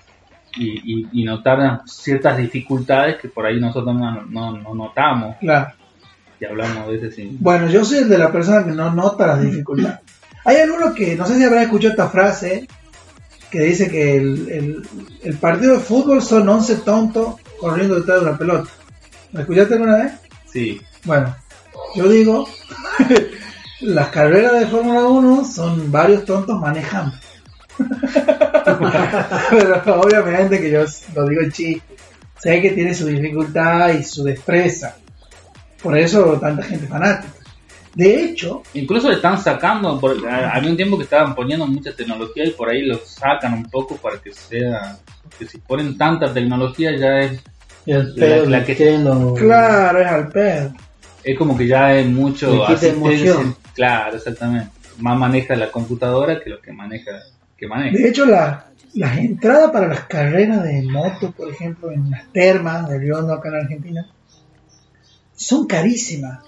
[0.57, 5.73] y, y, y notar ciertas dificultades que por ahí nosotros no, no, no notamos Claro.
[6.41, 7.37] y hablamos a veces sin...
[7.41, 10.01] Bueno, yo soy el de la persona que no nota las dificultades.
[10.45, 12.67] Hay alguno que, no sé si habrá escuchado esta frase,
[13.51, 14.89] que dice que el, el,
[15.23, 18.71] el partido de fútbol son 11 tontos corriendo detrás de una pelota.
[19.33, 20.13] ¿Me escuchaste alguna vez?
[20.51, 21.37] Sí, Bueno,
[21.95, 22.49] yo digo,
[23.81, 27.17] las carreras de Fórmula 1 son varios tontos manejando.
[29.51, 31.97] Pero obviamente que yo lo digo en chiste.
[32.39, 34.97] Sé que tiene su dificultad y su destreza.
[35.83, 37.33] Por eso tanta gente fanática.
[37.95, 42.45] De hecho, incluso le están sacando, por, había un tiempo que estaban poniendo mucha tecnología
[42.45, 44.97] y por ahí lo sacan un poco para que sea,
[45.39, 47.41] que si ponen tanta tecnología ya es,
[47.87, 48.77] el La- pedo la que-
[49.37, 50.73] claro, es al pedo.
[51.25, 53.57] es como que ya es mucho emoción.
[53.75, 54.71] Claro, exactamente.
[54.99, 57.11] Más maneja la computadora que lo que maneja,
[57.57, 57.97] que maneja.
[57.97, 62.89] De hecho, la- las entradas para las carreras de moto, por ejemplo, en las termas
[62.89, 64.07] de Riondo acá en Argentina,
[65.35, 66.39] son carísimas.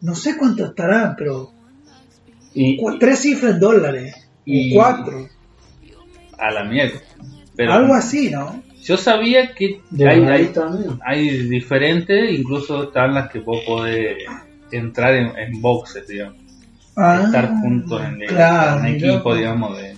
[0.00, 1.52] No sé cuánto estarán, pero
[2.54, 4.14] Y, tres cifras en dólares.
[4.44, 5.28] Y- cuatro.
[6.38, 7.00] a la mierda.
[7.56, 8.62] Pero Algo así, ¿no?
[8.82, 10.98] yo sabía que hay, hay, también.
[11.04, 14.18] hay diferentes, incluso están las que vos podés
[14.70, 16.36] entrar en, en boxes, digamos.
[16.94, 19.96] Ah, estar juntos en, el- claro, en mirá equipo, digamos, de,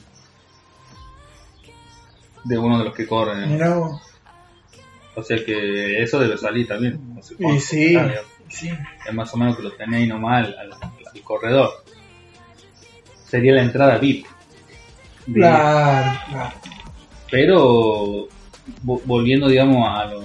[2.44, 3.61] de uno de los que corren.
[5.14, 7.14] O sea que eso debe salir también.
[7.14, 8.22] No sé Y sí, está.
[8.48, 8.70] Sí.
[9.06, 11.70] es más o menos que lo tenéis nomás al, al- al corredor.
[13.26, 14.26] Sería la entrada VIP.
[15.26, 16.54] De- Claro, claro.
[17.30, 18.28] Pero
[18.84, 20.24] vo- volviendo, digamos, a los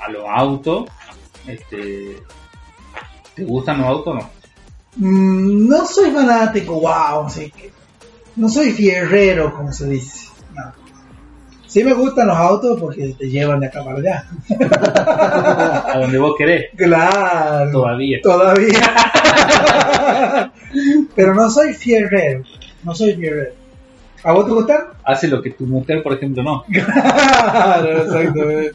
[0.00, 0.88] a los autos,
[1.46, 2.22] este,
[3.34, 4.30] ¿te gustan los autos o no?
[4.96, 7.72] Mm, no soy fanático, wow, así que
[8.36, 10.28] no soy fierrero, como se dice.
[10.54, 10.72] No.
[11.68, 14.24] Sí me gustan los autos porque te llevan de acá para allá.
[15.94, 17.70] A donde vos querés, Claro.
[17.70, 18.18] todavía.
[18.22, 18.80] Todavía.
[21.14, 22.42] Pero no soy fierrero.
[22.84, 23.52] No soy fierrero.
[24.24, 24.78] ¿A vos te gustan?
[25.04, 26.64] Hace lo que tu mujer, por ejemplo, no.
[26.72, 28.72] Claro, exactamente.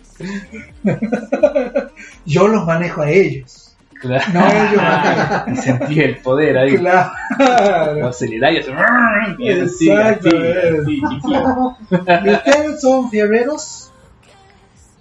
[2.25, 3.62] Yo los manejo a ellos.
[4.03, 4.23] Claro.
[4.33, 4.45] No
[5.49, 6.77] ellos sentí el poder ahí.
[6.77, 6.89] Lo
[7.37, 8.07] Claro.
[8.07, 8.73] acelerás y hace...
[8.73, 10.69] así, Exactamente.
[10.69, 11.77] así, así, chiquito.
[12.25, 13.91] ¿Y ustedes son fierreros?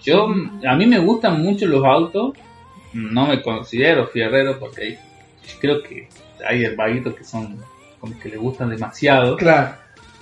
[0.02, 0.26] Yo,
[0.66, 2.32] a mí me gustan mucho los autos.
[2.92, 4.98] No me considero fierrero porque hay-
[5.60, 6.08] creo que
[6.46, 7.58] hay vaguitos que son
[8.00, 9.36] como que le gustan demasiado.
[9.36, 9.74] Claro.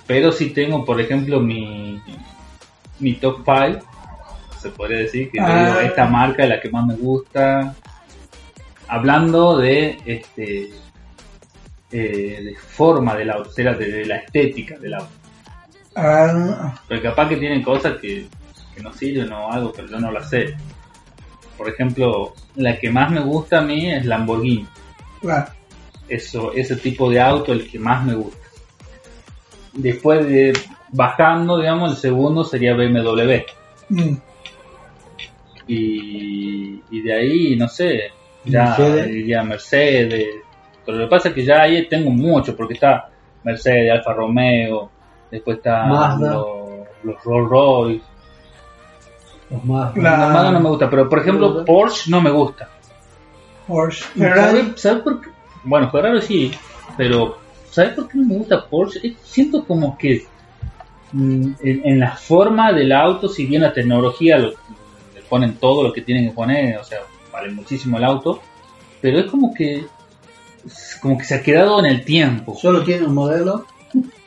[0.07, 2.01] Pero sí tengo, por ejemplo, mi,
[2.99, 3.79] mi top 5.
[4.59, 5.67] Se podría decir que Ah.
[5.67, 7.73] digo, esta marca es la que más me gusta.
[8.91, 10.69] Hablando de este
[11.93, 15.11] eh, de forma del auto, o sea, de, de la estética del auto.
[15.95, 18.27] Ah, Pero capaz que tienen cosas que,
[18.75, 20.55] que no sirven o algo, pero yo no las sé.
[21.57, 24.67] Por ejemplo, la que más me gusta a mí es Lamborghini.
[26.09, 28.37] Eso, ese tipo de auto el que más me gusta.
[29.71, 30.53] Después de
[30.89, 33.43] bajando, digamos, el segundo sería BMW.
[33.87, 34.15] Mm.
[35.67, 38.11] Y, y de ahí, no sé,
[38.45, 39.07] ya Mercedes.
[39.07, 40.27] diría Mercedes.
[40.85, 43.09] Pero lo que pasa es que ya ahí tengo mucho, porque está
[43.43, 44.89] Mercedes, Alfa Romeo,
[45.29, 46.33] después está Mazda.
[46.33, 46.47] los,
[47.03, 48.05] los Rolls Royce.
[49.49, 49.65] Los.
[49.97, 52.69] La Mazda no me gusta, pero por ejemplo Pero- Porsche no me gusta.
[53.67, 54.05] Porsche.
[54.17, 54.59] Ferrari.
[54.59, 55.29] ¿Sabes sabe por qué?
[55.63, 56.51] Bueno, Ferrari sí,
[56.97, 57.37] pero
[57.69, 59.15] ¿sabes por qué no me gusta Porsche?
[59.21, 60.25] Siento como que
[61.11, 64.53] mm, en, en la forma del auto, si bien la tecnología lo-
[65.13, 66.99] le ponen todo lo que tienen que poner, o sea,
[67.31, 68.41] vale muchísimo el auto,
[69.01, 69.85] pero es como que
[71.01, 72.55] como que se ha quedado en el tiempo.
[72.55, 73.65] Solo tiene un modelo.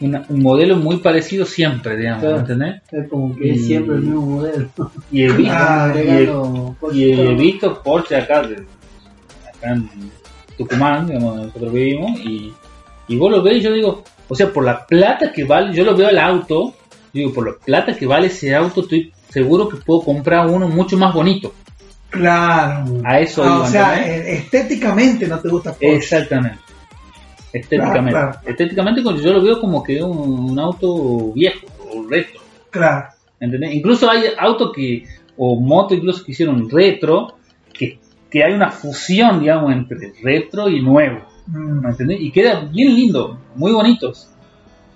[0.01, 2.41] Una- un modelo muy parecido siempre, digamos, Claro.
[2.41, 2.83] ¿entendés?
[2.93, 4.69] Es como que es siempre el mismo modelo.
[5.11, 6.97] Y he visto, Ah, y he- agregando cosas.
[6.97, 8.43] Y he visto Porsche acá,
[9.63, 9.89] en
[10.59, 12.53] Tucumán, digamos, donde nosotros vivimos, y,
[13.09, 15.85] y vos lo ves y yo digo, o sea, por la plata que vale, yo
[15.85, 16.75] lo veo al auto,
[17.13, 20.99] digo, por la plata que vale ese auto, estoy seguro que puedo comprar uno mucho
[20.99, 21.55] más bonito.
[22.15, 22.85] Claro.
[23.05, 24.27] A eso Ah, iba, o sea, ¿entendés?
[24.27, 25.95] eh, estéticamente no te gusta Porsche.
[25.97, 26.59] Exactamente.
[27.53, 28.11] Estéticamente.
[28.11, 28.49] Claro, claro.
[28.51, 32.41] Estéticamente cuando yo lo veo como que un, un auto viejo o retro.
[32.71, 33.09] Claro.
[33.41, 33.75] ¿entendés?
[33.75, 35.05] Incluso hay autos que,
[35.37, 37.37] o motos incluso que hicieron retro,
[37.73, 37.99] que,
[38.31, 41.81] que hay una fusión, digamos, entre retro y nuevo, Mm.
[41.83, 42.23] ¿me entendés?
[42.23, 44.31] Y queda bien lindo, muy bonitos,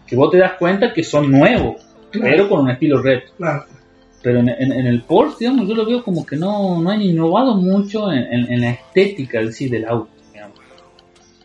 [0.06, 2.30] que vos te das cuenta que son nuevos, Claro.
[2.30, 3.32] pero con un estilo retro.
[3.36, 3.64] Claro.
[4.22, 7.00] Pero en, en- en el Porsche, digamos, yo lo veo como que no, no han
[7.02, 10.58] innovado mucho en, en- en la estética en sí del auto, digamos.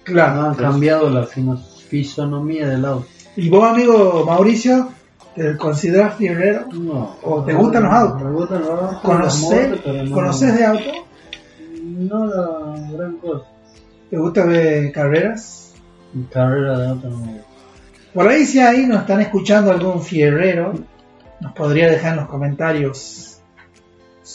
[0.03, 0.41] Claro.
[0.41, 3.05] No han cambiado la fisonomía del auto.
[3.35, 4.89] ¿Y vos, amigo Mauricio,
[5.35, 6.65] te consideras fierrero?
[6.73, 7.15] No.
[7.23, 8.21] ¿O te gustan los autos?
[8.23, 8.99] Me gustan los autos.
[9.01, 10.91] ¿Conoces, motos, pero no- ¿Conoces de auto?
[11.83, 13.45] No la gran cosa.
[14.09, 15.73] ¿Te gusta ver carreras?
[16.13, 17.27] Mi carrera de auto no.
[18.13, 20.73] Por ahí si ahí nos están escuchando algún fierrero,
[21.43, 23.29] nos podría dejar en los comentarios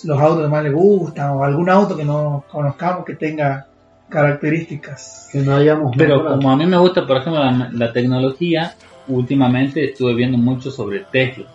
[0.04, 3.66] los autos que más le gustan o algún auto que no conozcamos que tenga
[4.08, 5.28] características.
[5.32, 6.36] Que no hayamos Pero mejorado.
[6.36, 8.74] como a mí me gusta, por ejemplo, la, la tecnología,
[9.08, 11.46] últimamente estuve viendo mucho sobre Tesla,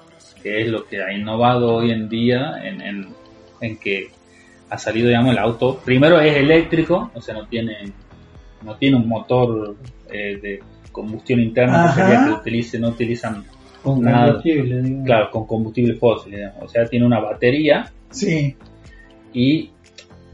[0.41, 3.07] que es lo que ha innovado hoy en día en, en,
[3.61, 4.09] en que
[4.69, 5.77] ha salido, digamos, el auto.
[5.85, 7.91] Primero es eléctrico, o sea, no tiene,
[8.63, 9.75] no tiene un motor
[10.09, 12.09] eh, de combustión interna, que Ajá.
[12.09, 13.45] sería que utilice, no utilizan,
[13.83, 14.25] Con nada.
[14.27, 15.05] combustible, digamos.
[15.05, 16.63] claro, con combustible fósil, digamos.
[16.63, 18.55] o sea, tiene una batería Sí.
[19.33, 19.69] y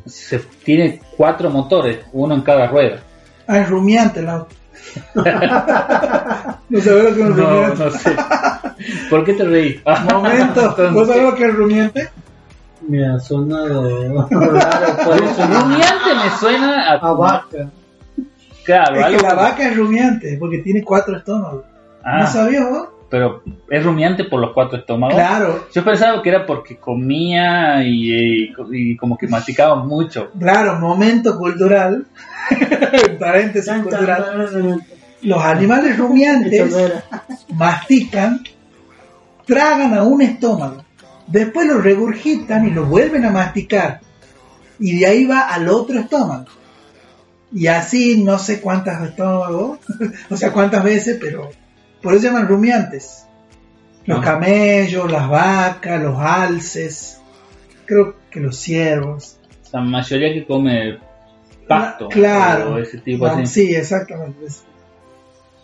[0.05, 2.99] se, tiene cuatro motores, uno en cada rueda.
[3.47, 4.55] Ah, es rumiante el auto.
[5.15, 7.83] no sabes lo que es No, rumiante.
[7.85, 8.15] no sé.
[9.09, 9.81] ¿Por qué te reí?
[10.11, 12.09] Momento, ¿vos sabés lo que es rumiante?
[12.87, 15.47] Me ha sonado raro por eso.
[15.47, 17.69] Rumiante me suena a, A vaca.
[18.63, 21.65] Claro, Es que algo- la vaca es rumiante porque tiene cuatro estómagos.
[22.03, 22.89] Ah, ¿No sabías vos?
[23.09, 25.15] Pero es rumiante por los cuatro estómagos.
[25.15, 30.31] Claro, Yo pensaba que era porque comía y, y- y como que masticaba mucho.
[30.39, 32.05] claro, momento cultural.
[33.19, 34.81] Paréntesis cultural.
[35.21, 36.73] Los animales rumiantes
[37.53, 38.41] mastican,
[39.45, 40.83] tragan a un estómago,
[41.27, 43.99] después lo regurgitan y lo vuelven a masticar.
[44.79, 46.45] Y de ahí va al otro estómago.
[47.51, 49.79] Y así no sé cuántas estómagos,
[50.29, 51.49] o sea cuántas veces, pero
[52.01, 53.25] por eso se llaman rumiantes.
[54.05, 57.21] Los camellos, las vacas, los alces,
[57.85, 59.37] creo que los ciervos.
[59.71, 60.97] La mayoría que come
[61.67, 62.07] pasto.
[62.09, 62.73] Claro.
[62.73, 63.65] O ese tipo Ah, así.
[63.67, 64.39] Sí, exactamente.
[64.41, 64.63] Vos.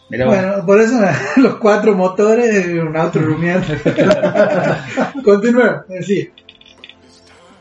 [0.09, 0.99] Bueno, por eso
[1.37, 3.79] los cuatro motores de un auto rumiante.
[5.23, 6.31] Continuemos, decir.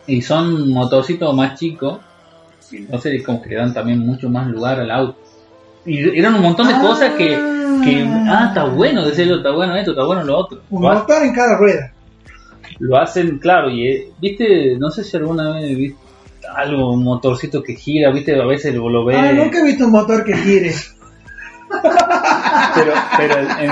[0.07, 2.01] Y son motorcitos más chicos.
[2.71, 5.24] Entonces como que le dan también mucho más lugar al auto.
[5.87, 6.81] Y eran un montón de Ah.
[6.81, 7.29] cosas que,
[7.85, 10.61] que, ah, está bueno, decía yo, está bueno esto, está bueno lo otro.
[10.70, 11.92] Un Lo, motor en cada rueda.
[12.79, 15.99] lo hacen, claro, y eh, viste, no sé si alguna vez viste
[16.57, 19.16] algo, un motorcito que gira, viste, a veces lo, lo ves.
[19.18, 20.73] Ah, nunca he visto un motor que gire.
[22.75, 23.70] Pero, pero en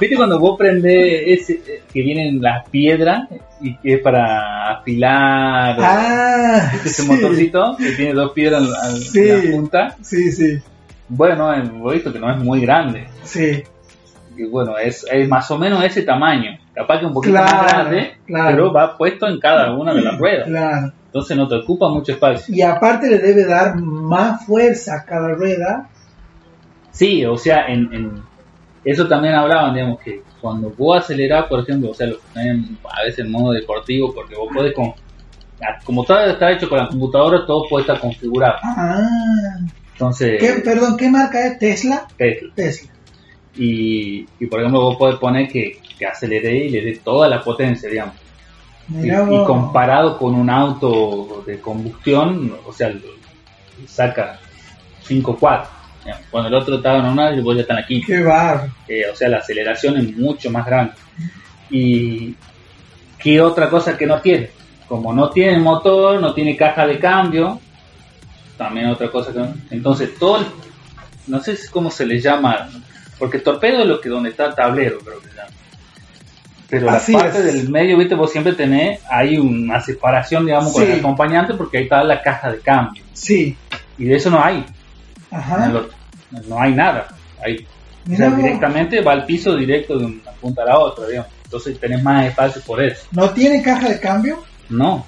[0.00, 3.28] viste cuando vos prendés ese eh, que vienen las piedras
[3.60, 5.76] y que es para afilar.
[5.80, 7.08] Ah, ¿Viste ese sí.
[7.08, 9.24] motorcito que tiene dos piedras en la, en Sí.
[9.26, 9.96] la punta?
[10.02, 10.58] Sí, sí,
[11.08, 13.06] Bueno, eh, vos visto que no es muy grande.
[13.24, 13.62] sí.
[14.36, 16.56] Y bueno, es, es más o menos ese tamaño.
[16.72, 18.50] Capaz que un poquito Claro, más grande, claro.
[18.50, 20.46] pero va puesto en cada una de las ruedas.
[20.46, 20.92] Claro.
[21.06, 22.54] Entonces no te ocupa mucho espacio.
[22.54, 25.88] Y aparte le debe dar más fuerza a cada rueda.
[26.92, 28.22] Sí, o sea, en, en-
[28.84, 33.02] eso también hablaban, digamos, que cuando vos acelerás, por ejemplo, o sea, lo ponen a
[33.02, 34.92] veces en modo deportivo, porque vos podés, con,
[35.84, 38.54] como todo está hecho con la computadora, todo puede estar configurado.
[38.62, 39.58] Ah.
[39.98, 41.58] Entonces, ¿Qué, perdón, ¿qué marca es?
[41.58, 42.06] ¿Tesla?
[42.16, 42.52] Tesla.
[42.54, 42.88] Tesla.
[43.56, 47.42] Y, y por ejemplo, vos podés poner que, que acelere y le dé toda la
[47.42, 48.14] potencia, digamos.
[48.88, 52.94] Y, y comparado con un auto de combustión, o sea,
[53.88, 54.38] saca
[55.02, 55.70] 5 4.
[56.30, 58.00] Cuando el otro estaba normal, vos ya están aquí.
[58.00, 58.72] Qué bárbaro.
[58.86, 60.92] Eh, o sea, la aceleración es mucho más grande.
[61.70, 62.36] ¿Y
[63.18, 64.50] qué otra cosa que no tiene?
[64.86, 67.60] Como no tiene motor, no tiene caja de cambio,
[68.58, 69.42] también otra cosa que.
[69.74, 70.46] Entonces, todo el-
[71.28, 72.68] no sé cómo se le llama,
[73.18, 75.48] porque torpedo es lo que donde está el tablero, creo que llama.
[76.68, 77.44] Pero Así la parte es.
[77.54, 81.84] del medio, viste, vos siempre tenés ahí una separación, digamos, con el acompañante, porque ahí
[81.84, 83.02] está la caja de cambio.
[83.14, 83.56] Sí.
[83.96, 84.66] Y de eso no hay.
[85.30, 85.66] en Ajá.
[85.66, 85.96] el otro.
[86.46, 87.08] No hay nada.
[87.44, 87.66] Hay
[88.10, 91.30] o sea, directamente va al piso directo de una punta a la otra, digamos.
[91.44, 93.06] Entonces tenés más espacio por eso.
[93.12, 94.42] ¿No tiene caja de cambio?
[94.70, 95.06] No.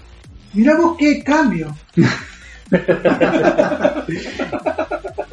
[0.53, 1.75] Mira vos qué cambio.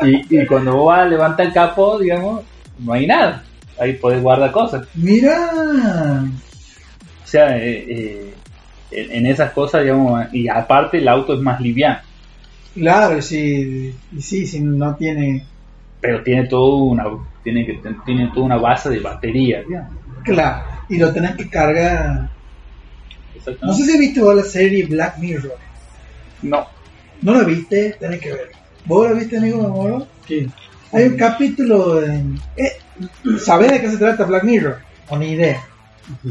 [0.04, 2.43] Y, y cuando vos levantar el capó, digamos,
[2.80, 3.43] no hay nada.
[3.80, 4.88] Ahí podés guardar cosas.
[4.95, 6.23] Mira.
[7.23, 8.34] O sea, eh, eh,
[8.91, 12.00] en, esas cosas, digamos, y aparte el auto es más liviano.
[12.73, 13.93] Claro, sí.
[14.19, 15.43] Sí, si no tiene.
[16.00, 17.06] Pero tiene todo una,
[17.43, 19.93] tiene que, tiene toda una base de batería, digamos.
[20.23, 20.63] Claro.
[20.89, 22.30] Y lo tenés que cargar.
[23.62, 25.58] No sé si viste vos la serie Black Mirror.
[26.43, 26.77] No.
[27.22, 27.96] ¿No la viste?
[28.00, 28.52] Tenés que ver.
[28.86, 30.08] ¿Vos la viste, amigo Moro?
[30.28, 30.48] Sí.
[30.94, 32.40] Hay un capítulo en...
[32.56, 32.72] Eh,
[33.40, 34.78] ¿Sabés de qué se trata Black Mirror?
[35.10, 35.62] O ni idea.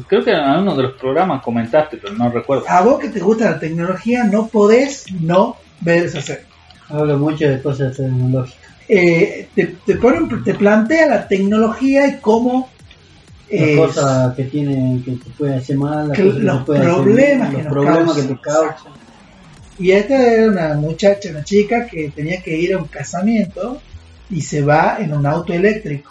[0.09, 2.64] Creo que en uno de los programas comentaste, pero no recuerdo.
[2.68, 6.44] A vos que te gusta la tecnología, no podés no ver esa serie.
[6.88, 8.59] Habla mucho de cosas tecnológicas.
[8.88, 12.70] Eh, te, te, ponen- te plantea la tecnología y cómo...
[13.51, 16.81] Las cosas que tienen, que te pueden hacer mal, las que cosas que los te
[16.81, 18.22] problemas que los nos problemas causan.
[18.29, 18.92] que te causan.
[19.78, 23.80] Y esta era una muchacha, una chica que tenía que ir a un casamiento
[24.30, 26.10] y se va en un auto eléctrico,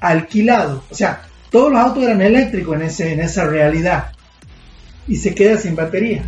[0.00, 0.84] alquilado.
[0.90, 4.12] O sea, todos los autos eran eléctricos en, ese, en esa realidad.
[5.08, 6.22] Y se queda sin batería.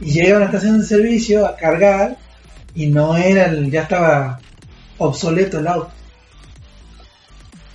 [0.00, 2.16] Y llega a una estación de servicio a cargar
[2.74, 4.40] y no era, el- ya estaba
[4.98, 5.90] obsoleto el auto.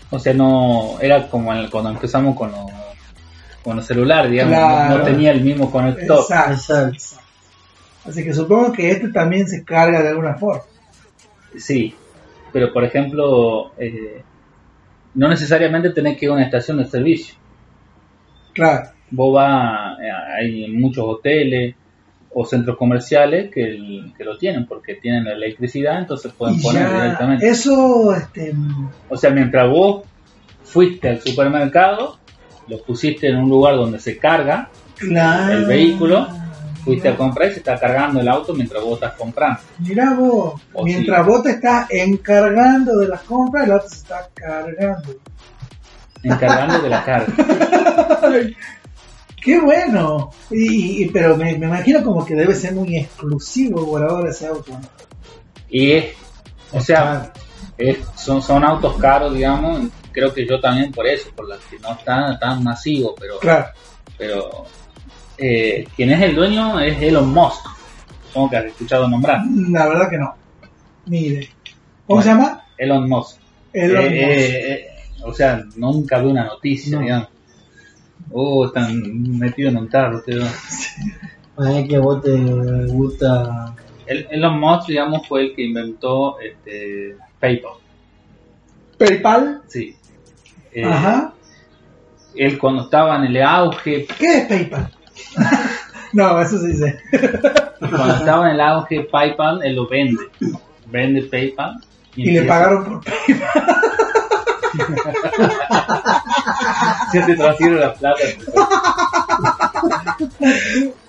[0.10, 2.70] O sea, no era como el- cuando empezamos con los,
[3.64, 4.54] con los celulares, digamos,
[4.90, 6.20] no- no, tenía el mismo conector.
[6.22, 6.54] Exacto.
[6.54, 7.21] Exacto.
[8.06, 10.64] Así que supongo que este también se carga de alguna forma.
[11.58, 11.94] Sí,
[12.52, 14.24] pero por ejemplo, eh,
[15.16, 17.36] no necesariamente tenés que ir a una estación de servicio.
[18.54, 18.90] Claro.
[19.12, 21.76] Vos vas, eh, hay muchos hoteles
[22.34, 26.62] o centros comerciales que, el- que lo tienen porque tienen la electricidad, entonces pueden Y
[26.62, 27.48] poner ya, directamente.
[27.48, 28.54] eso, este,
[29.10, 30.04] O sea, mientras vos
[30.64, 32.18] fuiste al supermercado,
[32.70, 35.58] lo pusiste en un lugar donde se carga, claro.
[35.60, 36.30] el vehículo,
[36.84, 39.60] fuiste a comprar y se está cargando el auto mientras vos estás comprando.
[39.80, 44.28] Mira vos, O mientras vos te estás encargando de las compras, el otro se está
[44.34, 45.16] cargando.
[46.24, 47.34] Encargando de la carga.
[49.42, 50.30] ¡Qué bueno!
[50.52, 54.48] Y, y- pero me, me imagino como que debe ser muy exclusivo por ahora ese
[54.48, 54.72] auto.
[55.70, 56.06] Y es,
[56.72, 57.32] o sea,
[57.78, 61.80] es- son, son autos caros, digamos, creo que yo también por eso, por las que
[61.80, 63.66] no están tan masivos, pero, Claro,
[64.16, 64.66] pero
[65.38, 67.66] eh, quien es el dueño es Elon Musk,
[68.28, 70.36] supongo que has escuchado nombrar, la verdad que no.
[71.06, 71.48] Ni idea.
[72.08, 72.22] ¿Cómo Bueno.
[72.22, 72.64] se llama?
[72.78, 73.38] Elon Musk.
[73.74, 74.20] Elon Eh, Musk.
[74.20, 74.88] eh, eh,
[75.24, 77.02] o sea, nunca vi una noticia, No.
[77.04, 77.28] digamos.
[78.32, 80.22] Oh, están metidos en un tarro.
[80.26, 80.46] Pero...
[81.58, 82.32] Ay, que a vos te
[82.88, 83.76] gusta.
[84.06, 87.74] El, Elon Musk, digamos, fue el que inventó este, PayPal.
[88.98, 89.62] ¿PayPal?
[89.68, 89.96] Sí.
[90.74, 91.34] Eh, Ajá.
[92.36, 94.92] Él cuando estaba en el auge, ¿Qué es PayPal?
[96.14, 97.00] No, eso sí sé.
[97.80, 100.24] cuando estaba en el auge PayPal, él lo vende.
[100.88, 101.76] Vende PayPal.
[102.16, 103.82] Y le pagaron por PayPal.
[107.12, 108.24] Se te transfiere la plata.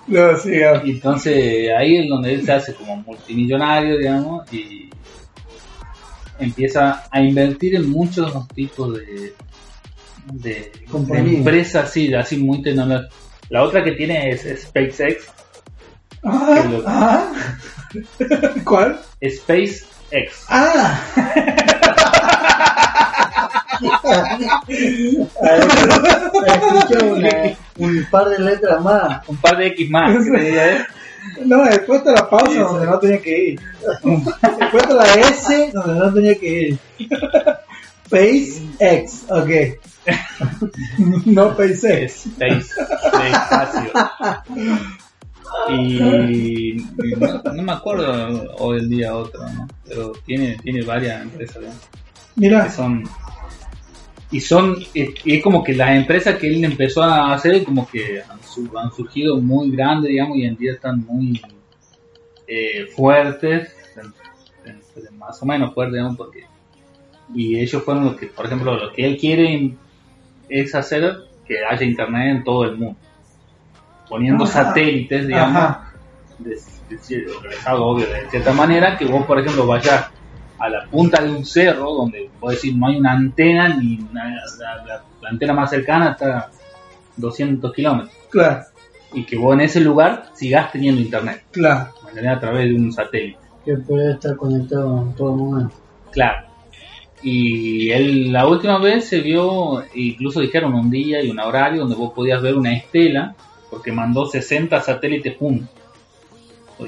[0.06, 0.50] No, sí.
[0.84, 4.90] Y entonces ahí es donde él se hace como multimillonario, digamos, y
[6.38, 9.34] empieza a invertir en muchos tipos de,
[10.32, 13.14] de, de empresas así, así muy tecnológicas.
[13.52, 15.26] La otra que tiene es SpaceX.
[16.24, 17.32] Ah, ah.
[18.64, 18.98] ¿Cuál?
[19.22, 20.46] SpaceX.
[20.48, 20.98] Ah,
[26.46, 29.28] Escucha una- un par de letras más.
[29.28, 30.12] Un par de X más.
[30.24, 30.78] te ¿eh?
[31.44, 33.60] no, después de la pausa donde no tenía que ir.
[34.58, 36.78] Después de la S donde no tenía que ir.
[38.16, 39.50] SpaceX, ok.
[41.26, 42.26] no SpaceX.
[42.26, 43.90] Space, de espacio.
[45.68, 46.74] Y,
[47.18, 49.68] no, no me acuerdo hoy el día otro, ¿no?
[49.86, 51.62] pero tiene, tiene varias empresas.
[52.36, 53.04] Mira, que son
[54.30, 57.86] y son y y es como que las empresas que él empezó a hacer como
[57.86, 61.38] que han, su- han surgido muy grandes digamos y en día están muy
[62.46, 66.44] eh, fuertes en- más o menos fuertes digamos porque
[67.34, 69.74] y ellos fueron los que por ejemplo lo que él quiere
[70.48, 71.16] es hacer
[71.46, 72.96] que haya internet en todo el mundo
[74.08, 74.64] poniendo Ajá.
[74.64, 75.76] satélites digamos
[76.38, 76.56] de,
[77.16, 80.10] de organizado, obvio, de cierta manera, que vos, por ejemplo, vayas
[80.58, 84.34] a la punta de un cerro donde, vos decir, no hay una antena, ni una-
[84.58, 86.50] la, la- la antena más cercana está a
[87.16, 88.64] 200 kilómetros, claro,
[89.14, 91.90] y que vos en ese lugar sigas teniendo internet, claro.
[92.28, 93.38] a través de un satélite.
[93.64, 95.74] Que puede estar conectado en todo momento.
[96.10, 96.46] Claro.
[97.22, 101.94] Y él la última vez se vio, incluso dijeron un día y un horario donde
[101.96, 103.34] vos podías ver una estela,
[103.70, 105.68] porque mandó 60 satélites juntos.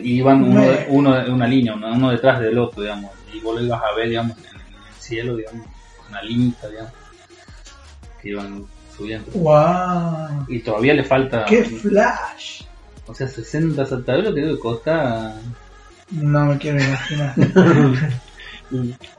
[0.02, 3.12] Y iban uno, de- uno de- una línea, uno, uno detrás del otro, digamos.
[3.32, 5.66] Y vos lo ibas a ver, digamos, en el cielo, digamos,
[6.10, 6.92] una línea, digamos,
[8.20, 8.64] que iban
[8.96, 9.30] subiendo.
[9.34, 10.46] Wow.
[10.48, 12.62] Y todavía le falta, ¡Qué flash!
[13.06, 15.34] o sea, 60 satélites, lo que debe costar
[16.10, 17.34] No me quiero imaginar.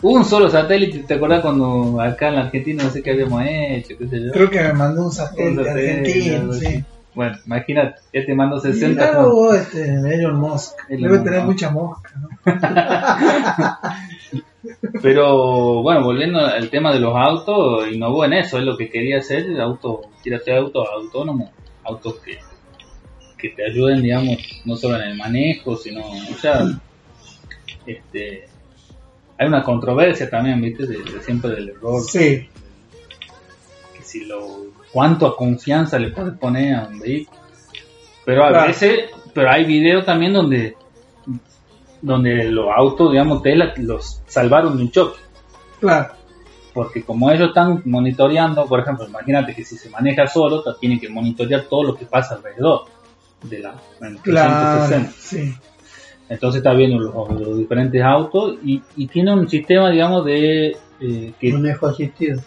[0.02, 3.96] un solo satélite, ¿te acordás cuando acá en la Argentina no sé qué habíamos hecho,
[3.98, 4.32] qué sé yo?
[4.32, 6.84] Creo que me mandó un satélite Un satélite, argentino, sí.
[7.14, 10.74] Bueno, imagínate, ya te mando 60 Mira con- vos, este, Elon Musk.
[10.90, 11.46] Elon Debe tener ¿no?
[11.46, 12.28] mucha mosca, ¿no?
[15.02, 19.20] Pero bueno, volviendo al tema de los autos, innovó en eso, es lo que quería
[19.20, 21.52] hacer, auto, quiere hacer autos autónomos,
[21.84, 22.38] autos que,
[23.38, 26.66] que te ayuden, digamos, no solo en el manejo, sino, o sea,
[27.86, 28.48] este,
[29.38, 32.48] hay una controversia también, viste, de, de siempre del error, Sí,
[33.98, 37.40] que si lo, cuánto a confianza le puedes poner a un vehículo.
[38.26, 38.68] Pero a Claro.
[38.68, 40.76] veces, pero hay videos también donde,
[42.02, 45.20] donde los autos, digamos, Tesla, los salvaron de un choque.
[45.80, 46.14] claro.
[46.74, 51.08] Porque como ellos están monitoreando, por ejemplo, imagínate que si se maneja solo, tienen que
[51.08, 52.82] monitorear todo lo que pasa alrededor
[53.44, 55.12] de la en Claro, 360.
[55.18, 55.56] sí.
[56.30, 61.34] Entonces está viendo los, los diferentes autos y, y tiene un sistema, digamos, de eh,
[61.40, 62.42] que, Manejo asistido.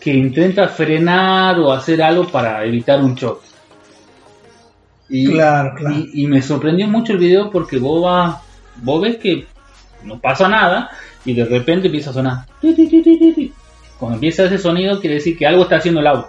[0.00, 3.46] que intenta frenar o hacer algo para evitar un choque.
[5.08, 5.96] Y, Claro, claro.
[5.96, 8.40] y, y me sorprendió mucho el video porque vos, vas-
[8.82, 9.46] vos ves que
[10.04, 10.90] no pasa nada
[11.24, 12.38] y de repente empieza a sonar.
[13.98, 16.28] Cuando empieza ese sonido quiere decir que algo está haciendo el auto.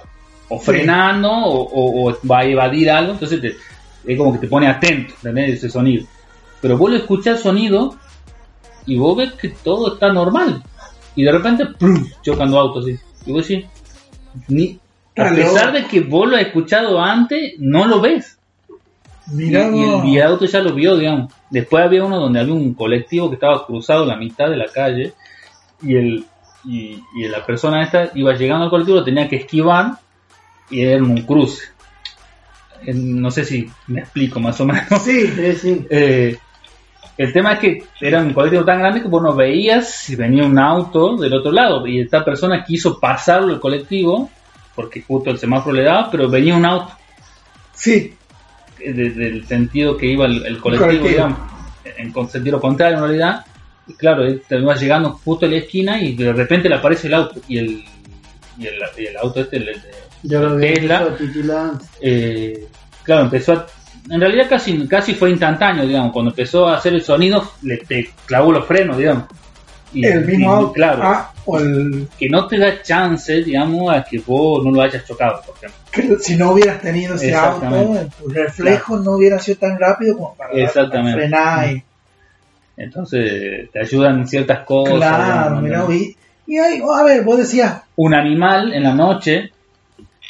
[0.49, 0.65] O Sí.
[0.65, 3.11] frenando o, o- o va a evadir algo.
[3.13, 3.55] Entonces te-
[4.08, 5.55] es como que te pone atento ¿entendés?
[5.55, 6.05] ese sonido.
[6.62, 7.95] Pero vos lo escuchás sonido
[8.86, 10.64] y vos ves que todo está normal.
[11.16, 12.08] Y de repente, ¡prum!
[12.22, 12.86] chocando autos.
[12.86, 12.97] así.
[13.26, 13.66] Y vos decís,
[14.47, 14.80] ni,
[15.16, 18.38] a pesar de que vos lo has escuchado antes, no lo ves.
[19.36, 21.34] Y, y el viaducto ya lo vio, digamos.
[21.49, 25.14] Después había uno donde había un colectivo que estaba cruzado la mitad de la calle
[25.82, 26.26] y el
[26.64, 29.93] y, y la persona esta iba llegando al colectivo, lo tenía que esquivar
[30.70, 31.64] y era un cruce.
[32.88, 34.83] Eh, No sé si me explico más o menos.
[35.03, 35.85] Sí, Sí, sí.
[35.89, 36.38] Eh,
[37.17, 40.43] el tema es que era un colectivo tan grande que vos no veías si venía
[40.45, 44.29] un auto del otro lado y esta persona quiso pasarlo el colectivo
[44.75, 46.93] porque justo el semáforo le daba, pero venía un auto
[47.73, 48.13] sí.
[48.79, 51.07] eh, de- del sentido que iba el, el colectivo, colectivo.
[51.09, 51.39] digamos,
[51.97, 53.45] en con- sentido contrario en realidad.
[53.88, 57.13] Y claro, él terminó llegando justo a la esquina y de repente le aparece el
[57.15, 57.83] auto y el,
[58.59, 59.69] y el, y el auto este, el
[60.24, 61.07] Yo lo Tesla.
[62.01, 62.68] eh,
[63.03, 63.65] claro, empezó a,
[64.09, 68.09] en realidad casi, casi fue instantáneo, digamos, cuando empezó a hacer el sonido, le te
[68.26, 69.26] clavó los frenos, digamos.
[69.93, 70.74] Y- el mismo y, auto.
[70.74, 74.82] Claro, Ah, o el, que no te da chance, digamos, a que vos no lo
[74.82, 75.78] hayas chocado, por ejemplo.
[75.91, 80.36] que si no hubieras tenido ese auto, tu reflejo no hubiera sido tan rápido como
[80.36, 81.30] para, Exactamente.
[81.30, 81.76] para frenar.
[81.76, 81.84] Y,
[82.76, 84.95] Entonces te ayudan ciertas cosas.
[84.97, 85.91] claro, digamos, mira, ¿no?
[85.93, 86.15] y,
[86.45, 89.51] y ahí, a ver, vos decías, Un animal en la noche,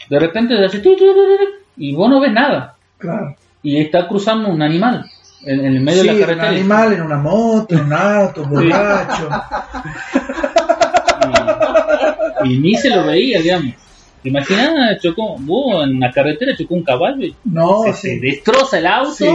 [0.10, 0.82] de repente te hace
[1.78, 2.76] y vos no ves nada.
[2.98, 5.06] claro, Y está cruzando un animal
[5.46, 6.50] en, en el medio sí, de la un carretera.
[6.50, 9.30] animal en una moto, en un auto, borracho.
[12.44, 13.74] Y, y ni se lo veía, digamos.
[14.24, 15.00] ¿Te imaginas?
[15.02, 18.88] Chocó, vos en la carretera chocó un caballo y No, se, sí, se destroza el
[18.88, 19.12] auto.
[19.14, 19.26] sí.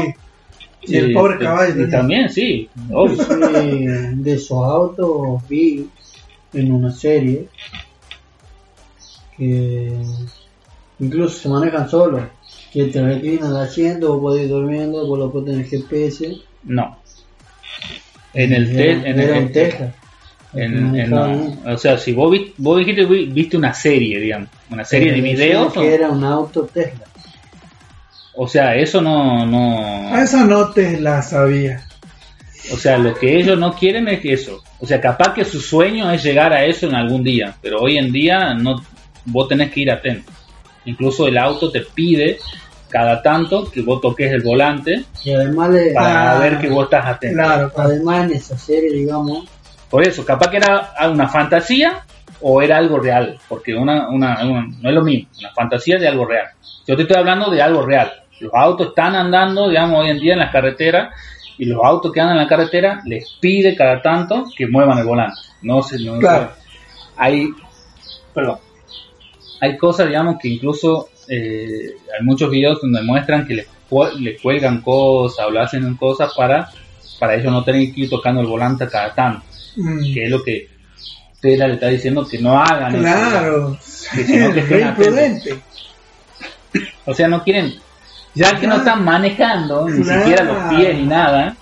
[0.84, 2.68] Y el pobre te- caballo y también, sí.
[2.92, 3.22] obvio.
[3.22, 5.88] Sí, de esos autos vi
[6.52, 7.46] en una serie
[9.36, 9.92] que
[11.02, 12.22] incluso se manejan solos.
[12.72, 16.38] Que te reclinan el asiento, vos podés ir durmiendo, vos lo pones en el GPS.
[16.64, 16.96] No.
[18.32, 19.94] En el, te- Era- en el- en Texas.
[20.54, 21.36] en- en- Manejaba no.
[21.38, 21.58] bien.
[21.66, 25.20] O sea, si vos, vi- vos dijiste vi- viste una serie, digamos, una serie de
[25.20, 27.04] videos, que era un auto Tesla.
[28.34, 31.82] o sea, eso no, A no, esa no te la sabía.
[32.72, 35.60] o sea, lo que ellos no quieren es que eso, o sea, capaz que su
[35.60, 38.82] sueño es llegar a eso en algún día, pero hoy en día no,
[39.26, 40.30] vos tenés que ir atento.
[40.84, 42.38] Incluso el auto te pide
[42.88, 46.84] cada tanto que vos toques el volante Y además, le, para Ah, ver que vos
[46.84, 47.36] estás atento.
[47.42, 49.48] Claro, además en esa serie, digamos,
[49.88, 52.02] Por eso, capaz que era una fantasía
[52.40, 56.08] o era algo real, porque una, una, una- no es lo mismo, una fantasía de
[56.08, 56.46] algo real.
[56.86, 58.10] Yo te estoy hablando de algo real.
[58.40, 61.14] Los autos están andando, digamos, hoy en día en las carreteras
[61.58, 65.04] y los autos que andan en la carretera les pide cada tanto que muevan el
[65.04, 65.36] volante.
[65.62, 66.50] No se, no Claro.
[66.54, 66.62] se-
[67.16, 67.48] hay,
[68.34, 68.56] perdón,
[69.62, 74.40] hay cosas, digamos, que incluso eh, hay muchos videos donde muestran que les, cu- les
[74.42, 76.68] cuelgan cosas o le hacen cosas para,
[77.20, 79.46] para ellos no tener que ir tocando el volante cada tanto
[79.76, 80.68] Mm, que es lo que
[81.40, 83.78] Tesla le está diciendo que no hagan eso, Claro,
[84.14, 85.06] que no que estén atentos.
[85.06, 85.58] imprudente.
[87.06, 87.74] o sea no quieren
[88.34, 90.20] ya que no están manejando ni Claro.
[90.20, 91.56] siquiera los pies ni nada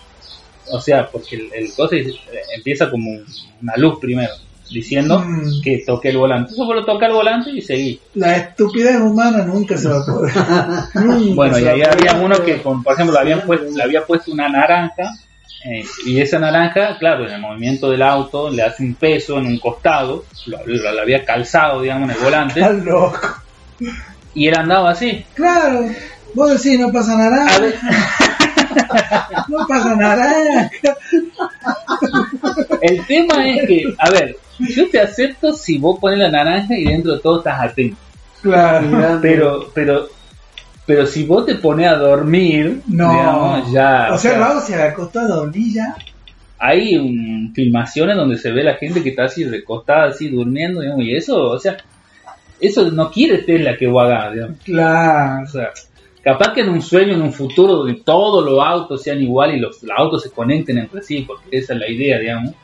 [0.73, 2.13] o sea porque el, el cosa eh,
[2.57, 3.25] empieza como un-
[3.63, 4.33] una luz primero
[4.71, 5.61] diciendo Mm.
[5.63, 9.77] que toque el volante eso solo toca el volante y seguí La estupidez humana nunca
[9.77, 10.33] se va a poder.
[11.35, 14.33] Bueno y ahí había uno que con- por ejemplo le habían puesto le había puesto
[14.33, 15.11] una naranja
[15.65, 19.47] eh, y esa naranja, claro, en el movimiento del auto le hace un peso en
[19.47, 23.21] un costado, lo, lo- lo había calzado, digamos, en el volante, Estás loco.
[24.35, 25.23] y él andaba así.
[25.35, 25.85] Claro,
[26.33, 27.59] vos decís no pasa A nada.
[27.59, 27.75] ver,
[29.49, 30.71] No pasa nada.
[32.81, 36.85] el tema es que, a ver, yo te acepto si vos pones la naranja y
[36.85, 37.97] dentro de todo estás atento.
[38.43, 39.19] Claro.
[39.21, 40.09] Pero, pero,
[40.87, 43.11] pero si vos te pones a dormir, No.
[43.13, 44.09] digamos, ya.
[44.13, 45.95] O sea, luego se acostó a dormir ya.
[46.59, 51.15] hay filmaciones donde se ve la gente que está así recostada, así durmiendo, digamos, y
[51.15, 51.77] eso, o sea,
[52.61, 54.59] eso no quiere Tesla que vos hagas, digamos.
[54.65, 55.45] Claro.
[55.45, 55.69] O sea,
[56.23, 59.61] capaz que en un sueño, en un futuro, donde todos los autos sean iguales y
[59.61, 62.55] los, los autos se conecten entre sí, porque esa es la idea, digamos,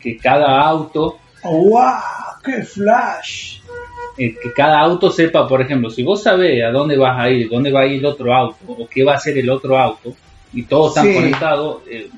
[0.00, 1.80] que cada auto, ¡Wow!
[2.44, 3.58] ¡Qué flash!
[4.16, 7.48] eh, que cada auto sepa, por ejemplo, si vos sabés a dónde vas a ir,
[7.48, 10.14] dónde va a ir el otro auto, o qué va a hacer el otro auto,
[10.52, 11.14] y todos están Sí.
[11.14, 12.10] conectados, eh,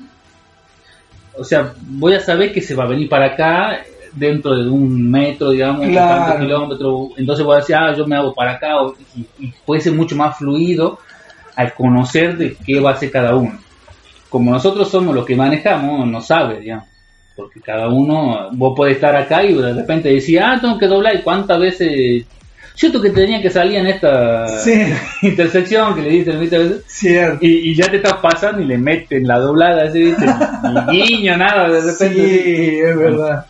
[1.37, 3.83] o sea, voy a saber que se va a venir para acá
[4.13, 6.25] dentro de un metro, digamos, Claro.
[6.25, 9.53] tantos kilómetros, entonces voy a decir, ah, yo me hago para acá, o- y, y
[9.65, 10.99] puede ser mucho más fluido
[11.55, 13.57] al conocer de qué va a hacer cada uno.
[14.29, 16.85] Como nosotros somos los que manejamos, no sabe, digamos,
[17.35, 21.15] porque cada uno, vos podés estar acá y de repente decir, ah, tengo que doblar,
[21.15, 22.25] y cuántas veces,
[22.75, 24.73] cierto que tenía que salir en esta Sí,
[25.23, 26.81] intersección que le dicen, ¿viste?
[26.87, 27.39] Cierto.
[27.45, 30.25] y, y ya te estás pasando y le meten la doblada, así, ¿viste?
[30.89, 32.13] Ni guiño, nada, de repente.
[32.43, 33.45] Sí, es verdad.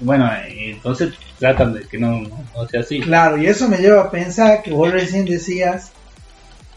[0.00, 3.00] Bueno, entonces tratan de que no, no, no sea así.
[3.00, 5.90] Claro, y eso me lleva a pensar que vos recién decías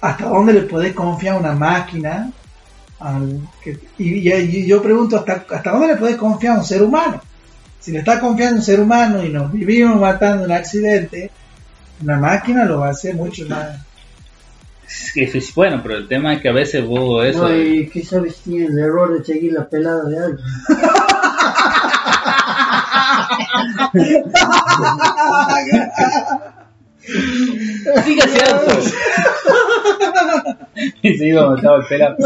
[0.02, 2.32] hasta dónde le podés confiar a una máquina.
[3.00, 6.66] Al que- y, y- y yo pregunto, ¿hasta, ¿hasta dónde le podés confiar a un
[6.66, 7.22] ser humano?
[7.80, 11.30] Si le estás confiando a un ser humano y nos vivimos matando en un accidente,
[12.02, 13.80] una máquina lo va a hacer mucho más.
[15.16, 17.48] Es bueno, pero el tema es que a veces vos eso...
[17.50, 20.48] No, y qué sabes si tiene el error de seguir la pelada de alguien.
[28.04, 28.72] Sígase alto.
[31.02, 32.18] y se iba donde estaba el pelado.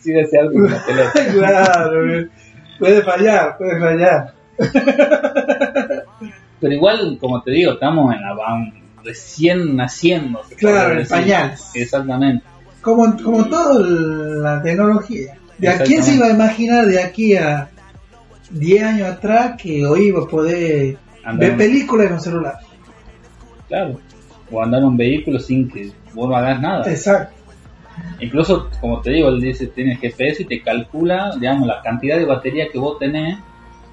[0.00, 1.12] Sígase alto con la pelota.
[1.32, 2.28] claro,
[2.78, 4.34] puede fallar, puede fallar.
[6.60, 8.72] pero igual, como te digo, estamos en la van
[9.04, 10.42] recién naciendo.
[10.56, 11.70] Claro, en pañales.
[11.74, 12.44] Exactamente.
[12.80, 15.38] Como, como toda la tecnología.
[15.58, 17.70] ¿De a quién se iba a imaginar de aquí a
[18.54, 22.58] 10 años atrás que hoy iba a poder Andar ver películas en un celular?
[23.68, 24.00] Claro.
[24.50, 26.90] O andar en un vehículo sin que vos no hagas nada.
[26.90, 27.34] Exacto.
[28.20, 32.24] Incluso, como te digo, él dice, tiene GPS y te calcula, digamos, la cantidad de
[32.24, 33.38] batería que vos tenés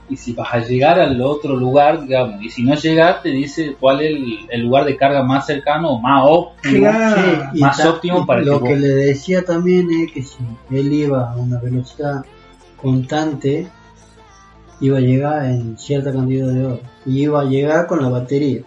[0.10, 3.76] y si vas a llegar al otro lugar, digamos, y si no llegas, te dice
[3.80, 6.80] cuál es el, el lugar de carga más cercano o más óptimo.
[6.80, 7.22] Claro.
[7.22, 10.38] Sí, y más óptimo para lo que que le decía también es que si
[10.72, 12.26] él iba a una velocidad
[12.76, 13.68] constante
[14.82, 18.62] iba a llegar en cierta cantidad de horas y iba a llegar con la batería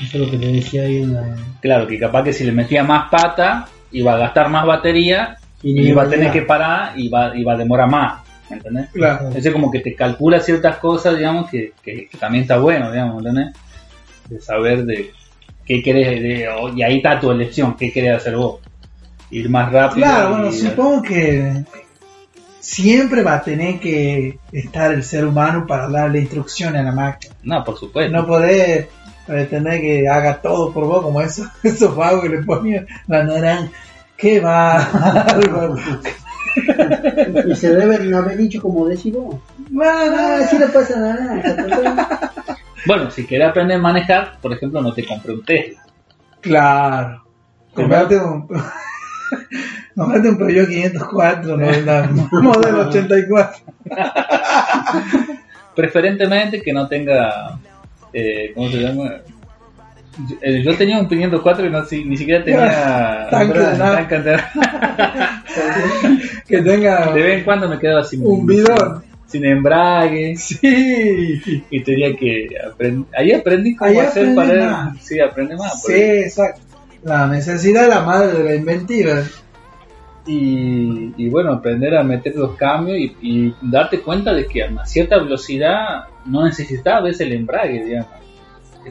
[0.00, 2.52] eso es lo que le decía ahí en la Claro, que capaz que si le
[2.52, 7.08] metía más pata, iba a gastar más batería y iba a tener que parar y
[7.08, 8.20] va, iba a demorar más.
[8.50, 8.88] ¿Me entendés?
[8.92, 9.30] Claro.
[9.32, 13.18] Ese como que te calcula ciertas cosas, digamos, que, que- que también está bueno, digamos,
[13.24, 13.54] ¿entendés?
[14.28, 15.12] De saber de
[15.64, 18.58] qué querés, de- y ahí está tu elección, qué querés hacer vos.
[19.30, 20.04] Ir más rápido.
[20.06, 21.64] Claro, bueno, supongo que
[22.62, 27.34] siempre va a tener que estar el ser humano para darle instrucciones a la máquina.
[27.42, 28.12] No, por supuesto.
[28.12, 28.86] No podés
[29.26, 33.70] pretender que haga todo por vos, como esos, esos vagos que le ponían la naranja.
[34.16, 35.26] ¿Qué va?
[37.46, 39.36] y se deben haber dicho como decís vos
[39.82, 42.30] ah, así le pasa naranja
[42.86, 45.82] Bueno, si querés aprender a manejar, por ejemplo, no te compré un Tesla.
[46.40, 47.24] Claro.
[47.72, 48.48] Comprate un,
[49.94, 52.08] comprate un Peugeot 504, no la
[52.42, 53.62] modelo 84.
[55.74, 57.58] Preferentemente que no tenga.
[58.12, 59.10] Eh, ¿Cómo se llama?
[60.28, 63.26] Yo, eh, yo tenía un 504 y no, si- ni siquiera tenía.
[63.30, 64.02] Tanque de nada.
[64.02, 64.38] de-
[66.46, 68.24] Que tenga De vez en cuando me quedaba sin.
[68.26, 69.02] un bidón.
[69.26, 70.36] Sin embrague.
[70.36, 71.62] Sí.
[71.70, 72.48] Y tenía que.
[73.16, 74.70] Ahí aprendí cómo Ahí hacer para.
[74.70, 74.98] más.
[75.02, 75.82] Sí, aprende más.
[75.82, 76.60] Sí, exacto.
[77.04, 79.22] La necesidad es la madre de la inventiva.
[80.26, 84.68] Y, y bueno, aprender a meter los cambios y, y darte cuenta de que a
[84.68, 88.10] una cierta velocidad no necesitas el embrague, digamos.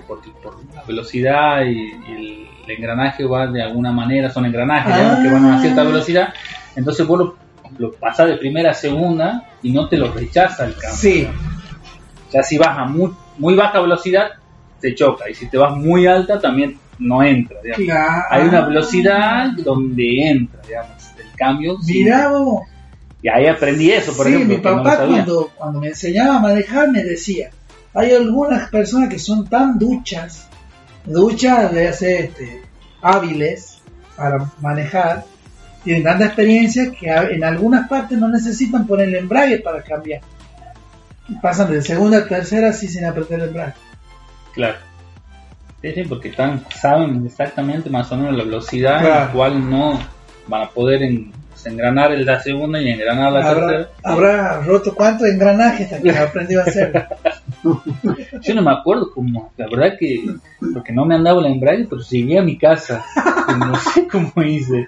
[0.07, 5.19] Porque por la velocidad y, y el engranaje va de alguna manera, son engranajes digamos,
[5.19, 5.85] que van a una cierta Ah.
[5.85, 6.33] velocidad,
[6.75, 7.35] entonces vos lo,
[7.77, 10.91] lo pasás de primera a segunda y no te lo rechaza el cambio.
[10.97, 11.27] Sí.
[12.31, 14.29] Ya si vas a muy, muy baja velocidad,
[14.79, 17.57] te choca, y si te vas muy alta también no entra.
[17.61, 17.85] digamos.
[17.85, 18.23] Claro.
[18.29, 21.00] Hay una velocidad donde entra, digamos,
[21.41, 21.77] el cambio.
[21.81, 22.03] sí.
[22.03, 22.63] Mirá vos.
[23.23, 24.57] Y ahí aprendí eso, por sí, ejemplo.
[24.57, 27.51] mi no papá cuando, cuando me enseñaba a manejar me decía,
[27.93, 30.47] hay algunas personas que son tan duchas,
[31.05, 32.61] duchas de hacer este,
[33.01, 33.79] hábiles
[34.15, 35.23] para manejar,
[35.83, 40.21] tienen tanta experiencia que en algunas partes no necesitan poner el embrague para cambiar.
[41.29, 43.73] Y pasan de segunda a tercera así sin apretar el embrague.
[44.53, 44.77] Claro.
[45.81, 49.25] Sí, sí, porque están, saben exactamente más o menos la velocidad en Claro.
[49.25, 49.99] la cual no
[50.51, 51.31] van a poder en-
[51.63, 53.89] engranar en la segunda y engranar la Habrá, tercera.
[54.03, 57.07] habrá roto cuántos engranajes que aprendió a hacer.
[58.41, 60.25] Yo no me acuerdo cómo, la verdad que,
[60.73, 63.05] porque no me andaba el embrague, pero llegué a mi casa.
[63.59, 64.87] no sé cómo hice.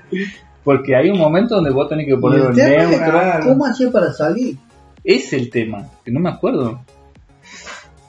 [0.64, 3.22] Porque hay un momento donde vos tenés que poner el neutro.
[3.43, 4.57] ¿cómo hacía para salir?
[5.03, 6.80] Es el tema, que no me acuerdo.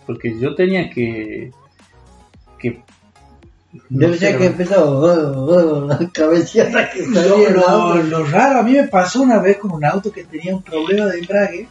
[0.07, 1.51] Porque yo tenía que.
[2.59, 2.81] que
[3.89, 7.51] Debe ser que empezó la cabeceada que salía.
[7.51, 11.07] Lo, raro, a mí me pasó una vez con un auto que tenía un problema
[11.07, 11.69] de embrague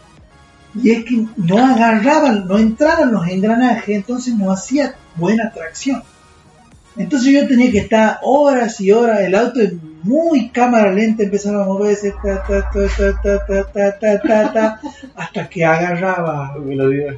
[0.81, 6.03] y es que no agarraban, no entraban los engranajes, entonces no hacía buena tracción.
[6.95, 9.73] Entonces yo tenía que estar horas y horas, el auto es
[10.03, 12.69] muy cámara lenta empezaba a moverse, ta, ta,
[14.53, 14.81] ta,
[15.15, 16.55] hasta que agarraba.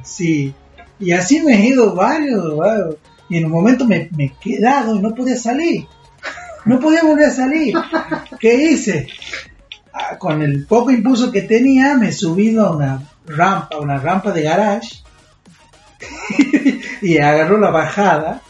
[0.02, 0.54] Sí,
[0.98, 2.96] y así me he ido varios, varios
[3.28, 5.86] y en un momento me, me he quedado y no podía salir.
[6.64, 7.74] No podía volver a salir.
[8.40, 9.06] ¿Qué hice?
[9.92, 14.32] Ah, Con el poco impulso que tenía, me he subido a una rampa, una rampa
[14.32, 15.02] de garage,
[17.02, 18.42] y agarró la bajada.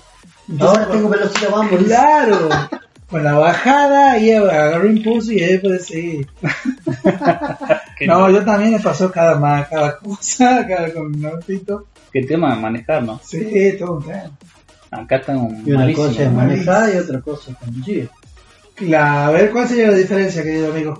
[0.49, 1.83] Entonces, Ahora tengo velocidad, vamos.
[1.85, 2.49] Claro,
[3.11, 5.41] con la bajada y agarró impulso y
[5.81, 6.27] seguir.
[7.99, 11.87] ¿Qué, No, yo también me pasó cada, ma- cada cosa, cada con un autito.
[12.13, 13.21] qué tema de manejar, ¿no?
[13.25, 14.31] Sí, todo un tema.
[14.97, 15.63] Acá está un.
[15.67, 16.07] Y una malísimo.
[16.09, 18.09] cosa es manejar y otra cosa es conducir.
[18.81, 20.99] La- a ver, ¿cuál sería la diferencia, querido amigo?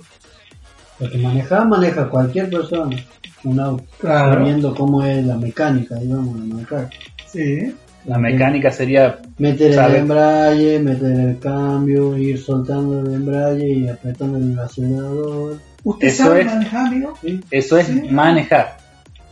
[0.99, 2.95] Porque manejar, maneja cualquier persona
[3.43, 3.83] un auto.
[3.99, 4.33] Claro.
[4.33, 6.89] Sabiendo cómo es la mecánica, digamos, de manejar.
[7.27, 7.75] Sí.
[8.05, 9.19] La mecánica sería.
[9.37, 15.59] Meter el embrague, meter el cambio, ir soltando el embrague y apretando el acelerador.
[15.83, 17.13] ¿Usted Eso sabe es- manejar, amigo?
[17.21, 17.39] ¿sí?
[17.51, 18.01] Eso es Sí.
[18.09, 18.77] manejar.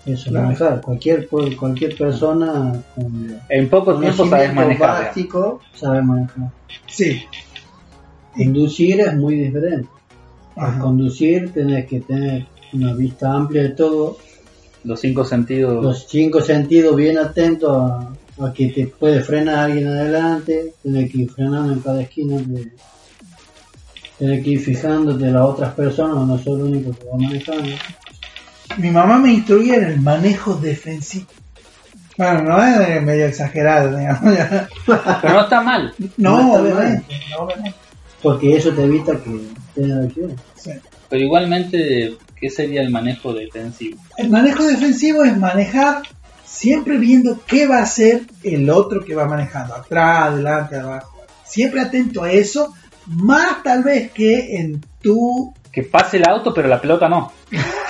[0.06, 0.46] Eso, Claro.
[0.48, 0.82] manejar.
[0.82, 5.06] Cualquier, cualquier persona con En poco tiempo sabes manejar.
[5.06, 6.52] básico sabe manejar.
[6.88, 7.22] Sí.
[8.36, 9.88] Conducir es muy diferente.
[10.56, 14.18] Al conducir tenés que tener una vista amplia de todo,
[14.84, 15.84] Los cinco sentidos.
[15.84, 21.20] los cinco sentidos bien atentos a, a que te puede frenar alguien adelante, tenés que
[21.20, 22.38] ir frenando en cada esquina,
[24.20, 27.70] tenés que ir fijándote en las otras personas, no sos el único que va manejando.
[28.78, 31.28] Mi mamá me instruía en el manejo defensivo.
[32.18, 34.34] Bueno, no es medio exagerado, digamos.
[34.38, 34.68] ya.
[34.86, 35.94] Pero no está mal.
[36.18, 37.20] No, No está obviamente.
[37.32, 37.78] no, obviamente.
[38.22, 40.14] Porque eso te evita que tengas.
[40.56, 40.72] Sí.
[41.10, 44.00] Pero igualmente, ¿qué sería el manejo defensivo?
[44.18, 46.02] El manejo defensivo es manejar
[46.46, 51.24] siempre viendo qué va a hacer el otro que va manejando, atrás, adelante, abajo.
[51.44, 52.74] Siempre atento a eso,
[53.08, 55.54] más tal vez que en tu...
[55.72, 57.34] Que pase el auto, pero la pelota no.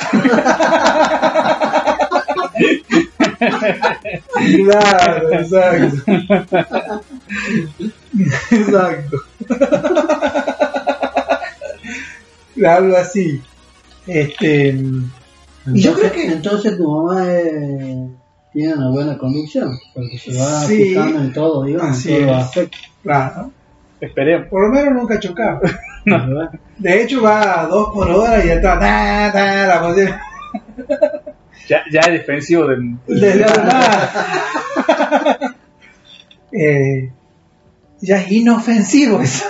[4.56, 6.12] Claro, exacto.
[8.52, 9.18] exacto.
[12.66, 13.42] Algo así.
[14.08, 14.78] Este,
[15.74, 18.08] Y yo creo que- Entonces tu mamá eh,
[18.54, 20.84] tiene una buena conducción, porque se va Sí.
[20.84, 22.44] fijando en todo, digamos, Así en todo es.
[22.46, 22.78] aspecto.
[23.04, 23.52] claro,
[24.06, 24.47] Esperemos.
[24.47, 25.62] por lo menos nunca ha chocado.
[26.06, 26.51] ¿verdad?
[26.78, 30.16] De hecho va a dos por hora y ya está, ta, ta, la posición.
[31.68, 32.97] Ya, ya es defensivo del.
[33.08, 35.56] Desde la
[36.51, 37.12] eh,
[38.01, 39.45] ya es inofensivo eso.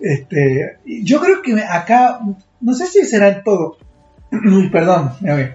[0.00, 2.20] este, yo creo que acá,
[2.60, 3.76] no sé si será en todo,
[4.72, 5.54] perdón, me ahogué.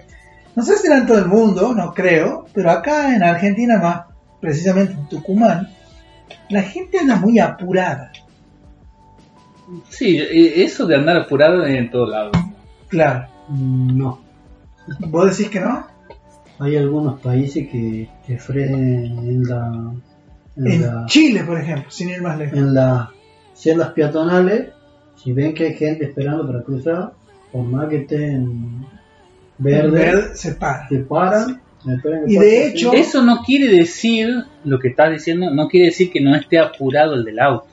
[0.54, 4.15] no sé si será en todo el mundo, no creo, pero acá en Argentina más,
[4.46, 5.68] precisamente en Tucumán,
[6.50, 8.12] la gente anda muy apurada,
[9.88, 12.32] Sí, eh, eso de andar apurado en todos lados.
[12.88, 13.26] claro.
[13.48, 14.20] Mm, No,
[15.08, 15.84] ¿Vos decís que no?
[16.60, 19.92] hay algunos países que frenen en la...
[20.56, 22.56] En, En la, Chile, por ejemplo, sin ir más lejos.
[22.56, 23.08] en las
[23.54, 24.68] celdas peatonales,
[25.16, 27.12] si ven que hay gente esperando para cruzar,
[27.52, 28.86] por más que estén
[29.58, 30.86] verde, Verde se para.
[30.88, 31.65] te paran, que
[32.26, 36.20] Y de hecho- Eso no quiere decir, lo que estás diciendo, no quiere decir que
[36.20, 37.66] no esté apurado el del auto.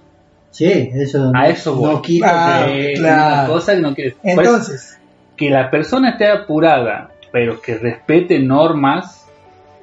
[0.52, 1.94] Sí, eso, A eso voy.
[1.96, 3.34] no quita Ah, claro.
[3.46, 5.00] Una cosa que no quiere Por eso, Entonces,
[5.36, 9.26] que la persona esté apurada, pero que respete normas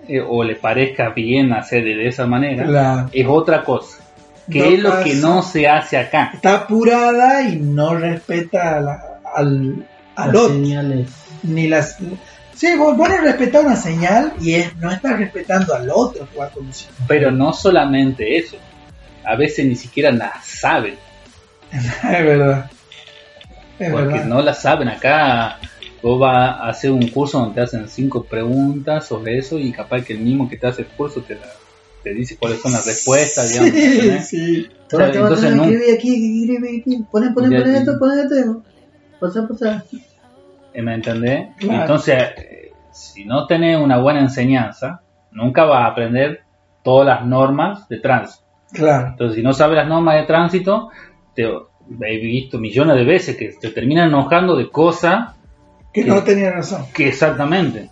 [0.08, 3.98] eh, o le parezca bien hacer de esa manera, la- es otra cosa.
[4.50, 6.30] Que No es lo que no se hace acá.
[6.34, 10.54] está apurada y no respeta a la- al, al las otro.
[10.54, 11.08] señales.
[11.44, 11.98] Ni las.
[12.60, 16.36] Sí, vos, vos no respetás una señal y es, no estás respetando al otro que
[16.36, 16.94] va conduciendo.
[17.08, 18.58] Pero no solamente eso.
[19.24, 20.96] A veces ni siquiera la saben.
[21.72, 22.70] es verdad.
[23.78, 24.24] Es porque verdad.
[24.26, 25.58] no la saben acá.
[26.02, 30.02] Vos vas a hacer un curso donde te hacen cinco preguntas sobre eso y capaz
[30.04, 31.40] que el mismo que te hace el curso te, la-
[32.02, 33.70] te dice cuáles son las respuestas, digamos.
[33.72, 34.68] Sí, sí.
[35.22, 35.64] Entonces no-
[37.32, 38.64] poné, poné, esto, poné esto,
[39.18, 39.84] pasa, pasa.
[40.74, 41.48] ¿Me entendés?
[41.56, 41.82] Claro.
[41.82, 42.24] Entonces,
[42.92, 45.02] si no tenés una buena enseñanza,
[45.32, 46.42] nunca vas a aprender
[46.82, 48.44] todas las normas de tránsito.
[48.72, 49.08] Claro.
[49.08, 50.90] Entonces, si no sabes las normas de tránsito,
[51.34, 55.34] te he visto millones de veces que te terminan enojando de cosas
[55.92, 56.84] Que no tenía razón.
[56.94, 57.90] que exactamente.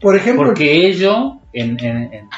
[0.00, 2.28] Por ejemplo, Porque ellos en, en- en-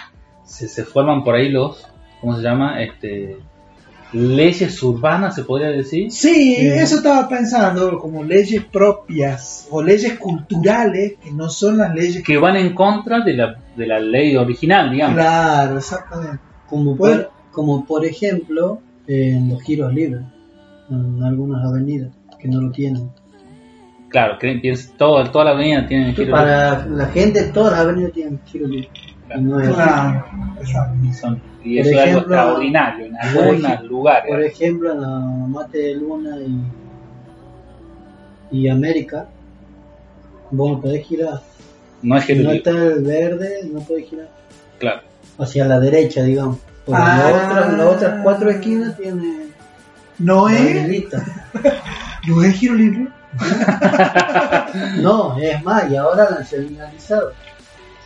[0.44, 1.86] se, se forman por ahí los,
[2.20, 2.80] ¿cómo se llama?
[2.82, 3.36] Este,
[4.12, 6.10] leyes urbanas, se podría decir.
[6.10, 6.66] sí, Sí.
[6.66, 12.38] eso estaba pensando, como leyes propias o leyes culturales que no son las leyes que.
[12.38, 15.16] Van en contra de la, de la ley original, digamos.
[15.16, 16.38] Claro, exactamente.
[16.68, 17.22] Como Bueno.
[17.24, 20.22] por, como por ejemplo en los giros libres,
[20.90, 23.10] en algunas avenidas que no lo tienen.
[24.08, 24.38] Claro,
[24.96, 28.40] todo, toda la avenida tiene giro Para la gente, todas las avenidas tienen
[29.38, 29.76] no es así.
[29.76, 30.24] Claro,
[30.60, 30.94] exacto.
[31.02, 31.12] libre.
[31.14, 34.28] Son- y Por eso es algo ejemplo, extraordinario en algunos lugares.
[34.30, 35.08] Por ejemplo, en la
[35.48, 36.36] Mate de Luna
[38.50, 39.26] y, y América,
[40.50, 41.40] vos no podés girar.
[42.02, 44.28] no es Si giro no está el verde, no podés girar.
[44.78, 45.02] claro.
[45.38, 46.58] Hacia la derecha, digamos.
[46.84, 47.30] Porque Ah.
[47.30, 49.52] las, otras, las otras cuatro esquinas tienen
[50.18, 51.04] No es,
[52.26, 53.08] no es giro libre.
[55.02, 57.32] No, es más, y ahora la han señalizado.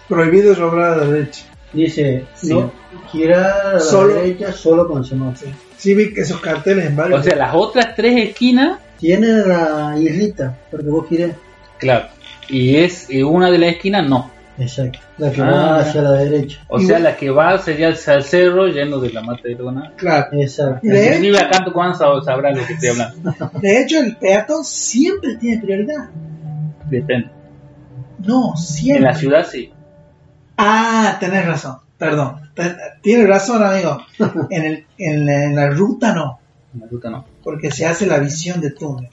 [0.09, 1.45] Prohibido robrar a la derecha.
[1.73, 2.49] Dice, Sí.
[2.51, 2.71] no,
[3.11, 5.51] girar a la Solo- derecha solo con semáforo.
[5.77, 7.21] Sí, vi que esos carteles en varios.
[7.21, 11.35] O sea, las otras tres esquinas, Tiene la islita, porque vos girés.
[11.79, 12.07] claro.
[12.49, 14.31] Y es y una de las esquinas, no.
[14.59, 14.99] Exacto.
[15.17, 16.59] La que Ah, va hacia la derecha.
[16.69, 19.41] O Y sea, bueno- la que va sería hacia el cerro lleno de la mata
[19.45, 19.93] de lona.
[19.97, 20.27] Claro.
[20.33, 20.81] Exacto.
[20.87, 23.35] De El hecho, Tucumán sab- sabrá lo que estoy hablando.
[23.63, 26.11] de hecho, el peatón siempre tiene prioridad.
[26.91, 27.31] Depende.
[28.25, 28.99] No, siempre.
[28.99, 29.72] En la ciudad sí.
[30.65, 31.77] Ah, tenés razón.
[31.99, 32.37] Perdón.
[33.03, 33.99] Tienes razón, amigo.
[34.51, 36.39] En, el, en, la, en la ruta no.
[36.75, 37.25] En la ruta no.
[37.43, 39.09] Porque se hace la visión de túnel.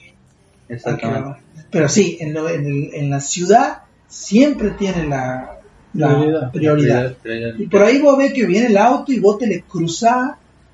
[0.68, 1.40] Exactamente.
[1.70, 3.78] Pero sí, en, lo- en, el- en la ciudad
[4.08, 5.58] siempre tiene la,
[5.94, 6.50] la Prioridad.
[6.52, 7.12] prioridad.
[7.14, 7.54] Prioridad.
[7.58, 10.32] Y por ahí vos ves que viene el auto y vos te le cruzás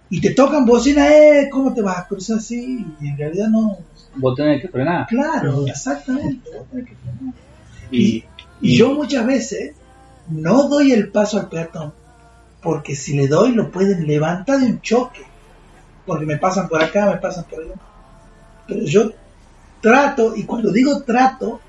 [0.08, 2.84] y te tocan bocina, eh, ¿cómo te vas a cruzar así?
[3.00, 3.78] Y en realidad no.
[4.16, 5.06] Vos tenés que frenar.
[5.06, 6.48] Claro, exactamente.
[6.56, 7.34] vos tenés que frenar.
[7.90, 8.24] Y,
[8.60, 9.74] Y yo muchas veces
[10.28, 11.92] no doy el paso al peatón,
[12.62, 15.22] porque si le doy lo pueden levantar de un choque,
[16.04, 17.74] porque me pasan por acá, me pasan por allá.
[18.66, 19.10] Pero yo
[19.80, 21.60] trato, y cuando digo trato,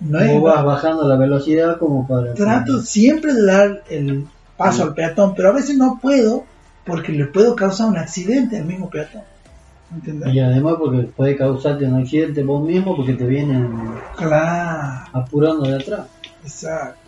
[0.00, 2.34] no es Vos vas bajando la velocidad como para...
[2.34, 4.26] trato siempre de dar el
[4.56, 6.44] paso al peatón, pero a veces no puedo
[6.84, 9.22] porque le puedo causar un accidente al mismo peatón.
[9.94, 10.32] ¿Entendés?
[10.32, 13.70] Y además porque puede causarte un accidente vos mismo porque te vienen
[14.16, 16.06] Claro, apurando de atrás.
[16.42, 16.98] exacto.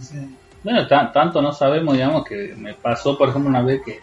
[0.00, 0.16] Sí.
[0.62, 4.00] Bueno, ta- tanto no sabemos, digamos, que me pasó, por ejemplo, una vez que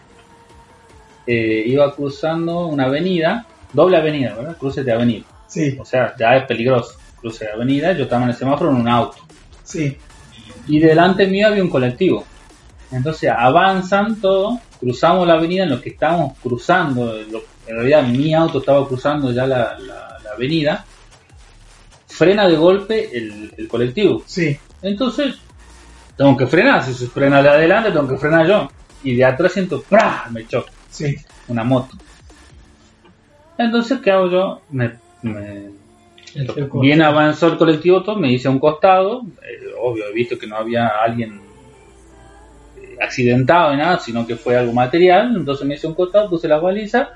[1.26, 4.56] eh, iba cruzando una avenida, doble avenida, ¿verdad?
[4.56, 5.24] Cruce de avenida.
[5.48, 6.96] Sí, O sea, ya es peligroso.
[7.20, 9.18] Cruce de avenida, yo estaba en el semáforo en un auto.
[9.64, 9.96] sí,
[10.68, 12.24] Y delante mío había un colectivo.
[12.92, 17.12] Entonces avanzan todos, cruzamos la avenida en lo que estábamos cruzando.
[17.30, 20.84] lo- en realidad mi auto estaba cruzando ya la, la- la avenida.
[22.08, 24.22] Frena de golpe el, el colectivo.
[24.26, 24.56] sí.
[24.82, 25.34] Entonces,
[26.16, 26.82] tengo que frenar.
[26.82, 28.70] Si se frena de adelante, tengo que frenar yo.
[29.02, 30.24] Y de atrás siento, ¡prá!
[30.30, 31.14] Me choca Sí,
[31.48, 31.96] una moto.
[33.58, 34.60] Entonces, ¿qué hago yo?
[34.70, 34.92] Me,
[35.22, 35.70] me-
[36.80, 39.22] bien avanzó el colectivo, todo, me hice a un costado.
[39.42, 41.40] eh, obvio, he visto que no había alguien
[42.78, 45.34] eh, accidentado ni nada, sino que fue algo material.
[45.36, 47.10] Entonces me hice a un costado, puse la baliza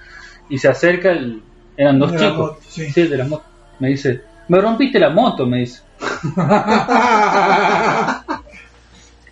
[0.48, 1.42] y se acerca el.
[1.76, 2.36] Eran dos De chicos.
[2.36, 2.90] moto, sí.
[2.90, 3.44] Sí, de la moto.
[3.78, 5.82] Me dice, me rompiste la moto, me dice.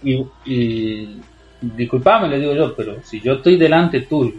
[0.02, 1.20] Y, y
[1.60, 4.34] disculpame, le digo yo, pero si yo estoy delante tuyo,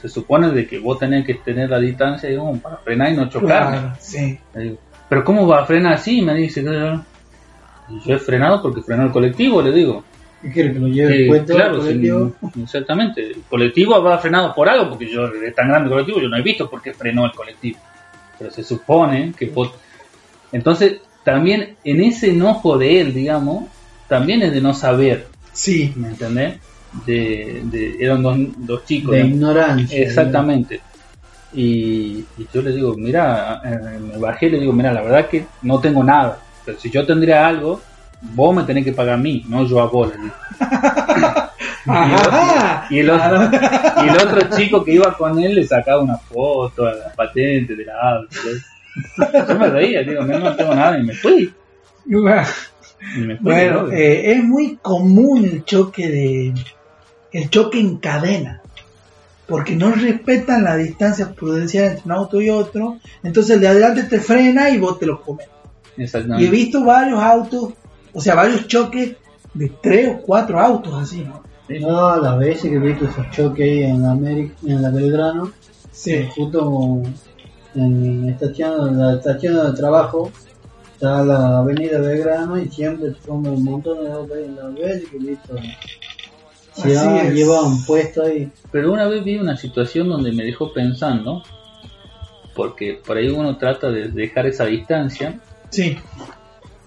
[0.00, 3.28] se supone de que vos tenés que tener la distancia digamos, para frenar y no.
[3.28, 4.38] Claro, sí.
[4.54, 4.78] Digo,
[5.08, 6.22] pero ¿cómo va a frenar así?
[6.22, 10.04] Me dice, yo he frenado porque frenó el colectivo, le digo.
[10.40, 12.32] ¿Qué quiere que lo lleve el puente claro, sí, colectivo?
[12.62, 13.26] exactamente.
[13.26, 16.38] El colectivo habrá frenado por algo, porque yo es tan grande el colectivo, yo no
[16.38, 17.78] he visto por qué frenó el colectivo.
[18.38, 19.70] Pero se supone que vos...
[20.50, 23.64] Entonces, también en ese enojo de él, digamos,
[24.10, 26.58] también es de no saber, Sí, ¿me entendés?
[27.06, 29.12] De, de- eran dos, dos chicos.
[29.12, 30.02] De ignorancia.
[30.02, 30.80] Exactamente.
[31.52, 35.28] Y, y yo le digo, mira, eh, me bajé y le digo, mira, la verdad
[35.28, 37.80] que no tengo nada, pero si yo tendría algo,
[38.20, 40.12] vos me tenés que pagar a mí, no yo a vos.
[42.90, 43.50] Y el, otro,
[44.04, 47.74] y el otro chico que iba con él le sacaba una foto a la patente
[47.74, 48.36] de la auto.
[49.48, 51.52] Yo me reía, digo, no, no tengo nada y me fui.
[53.40, 53.92] Bueno, ¿no?
[53.92, 56.54] eh, es muy común el choque de
[57.32, 58.60] el choque en cadena,
[59.46, 64.02] porque no respetan la distancia prudencial entre un auto y otro, entonces el de adelante
[64.04, 65.46] te frena y vos te lo comes.
[65.96, 67.72] Y he visto varios autos,
[68.12, 69.16] o sea, varios choques
[69.54, 71.42] de tres o cuatro autos así, ¿no?
[71.68, 75.52] No, las veces que he visto esos choques ahí en la, América, en la Belgrano,
[75.92, 77.02] Sí, justo
[77.74, 80.30] en estación, la estación de trabajo,
[81.00, 85.08] está la avenida Belgrano y siempre forman un montón de autos ahí en las veces
[85.10, 85.54] que visto.
[86.76, 88.50] Así Se lleva un puesto ahí.
[88.70, 91.42] Pero una vez vi una situación donde me dejó pensando,
[92.54, 95.40] porque por ahí uno trata de dejar esa distancia,
[95.70, 95.96] sí,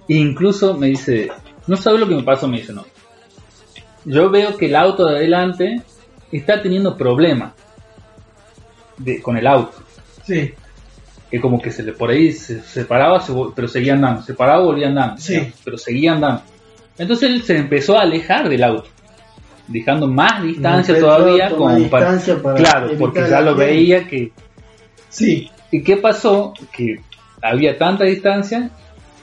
[0.07, 1.29] e incluso me dice,
[1.65, 2.85] no sabes lo que me pasó, me dice, no.
[4.05, 5.81] Yo veo que el auto de adelante
[6.31, 7.53] está teniendo problemas
[8.99, 9.73] de- con el auto,
[10.23, 10.53] sí,
[11.33, 14.63] que como que se le por ahí se separaba, se pero seguía andando, se paraba,
[14.63, 15.51] volvía andando, Sí.
[15.63, 16.43] pero seguía andando.
[16.95, 18.87] Entonces él se empezó a alejar del auto,
[19.67, 24.31] dejando más distancia todavía como para, para claro, porque ya lo veía que
[25.09, 26.53] sí, ¿Y qué pasó?
[26.71, 26.99] Que
[27.41, 28.69] había tanta distancia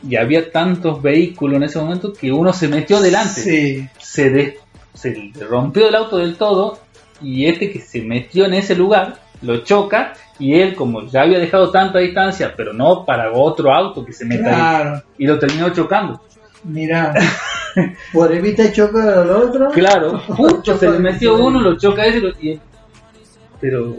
[0.03, 3.41] y había tantos vehículos en ese momento que uno se metió delante.
[3.41, 4.59] sí, Se, de-
[4.95, 6.81] se rompió el auto del todo
[7.23, 11.39] y este que se metió en ese lugar lo choca y él como ya había
[11.39, 15.71] dejado tanta distancia pero no para otro auto que se meta ahí y lo terminó
[15.71, 16.21] chocando.
[16.65, 17.15] mira,
[18.13, 19.69] Por evitar chocar al otro.
[19.71, 22.59] Claro, justo se le metió uno, lo choca ese lo- y,
[23.61, 23.95] pero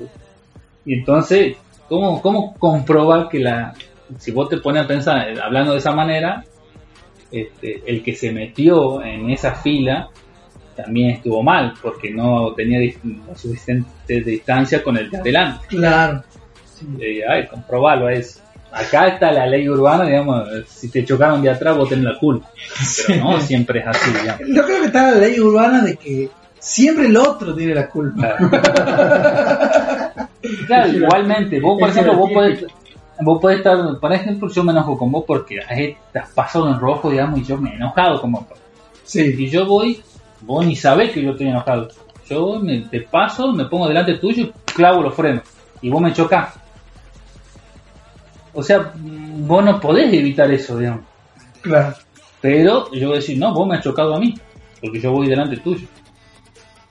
[0.85, 1.55] y entonces
[1.87, 3.73] ¿cómo, cómo comprobar que la
[4.19, 6.43] si vos te pones a pensar hablando de esa manera
[7.31, 10.09] este, el que se metió en esa fila
[10.83, 12.79] también estuvo mal porque no tenía
[13.35, 16.23] suficiente distancia con el de adelante claro.
[16.99, 17.47] y, ay,
[18.13, 22.17] eso acá está la ley urbana, digamos, si te chocaron de atrás vos tenés la
[22.17, 22.49] culpa.
[23.07, 24.41] Pero no siempre es así, digamos.
[24.47, 28.37] Yo creo que está la ley urbana de que siempre el otro tiene la culpa.
[30.65, 32.65] Claro, igualmente, vos por ejemplo, vos podés,
[33.19, 37.11] vos podés estar, por ejemplo, yo me enojo con vos porque has pasado en rojo,
[37.11, 38.45] digamos, y yo me he enojado con vos.
[39.03, 40.01] Sí, Y yo voy,
[40.41, 41.89] vos ni sabés que yo estoy enojado.
[42.29, 45.43] Yo me, te paso, me pongo delante tuyo y clavo los frenos.
[45.81, 46.55] Y vos me chocás.
[48.53, 51.05] O sea, mm, vos no podés evitar eso, digamos.
[51.61, 51.95] claro.
[52.39, 54.33] Pero yo voy a decir, no, vos me has chocado a mí.
[54.81, 55.87] Porque yo voy delante tuyo.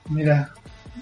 [0.09, 0.49] Mira,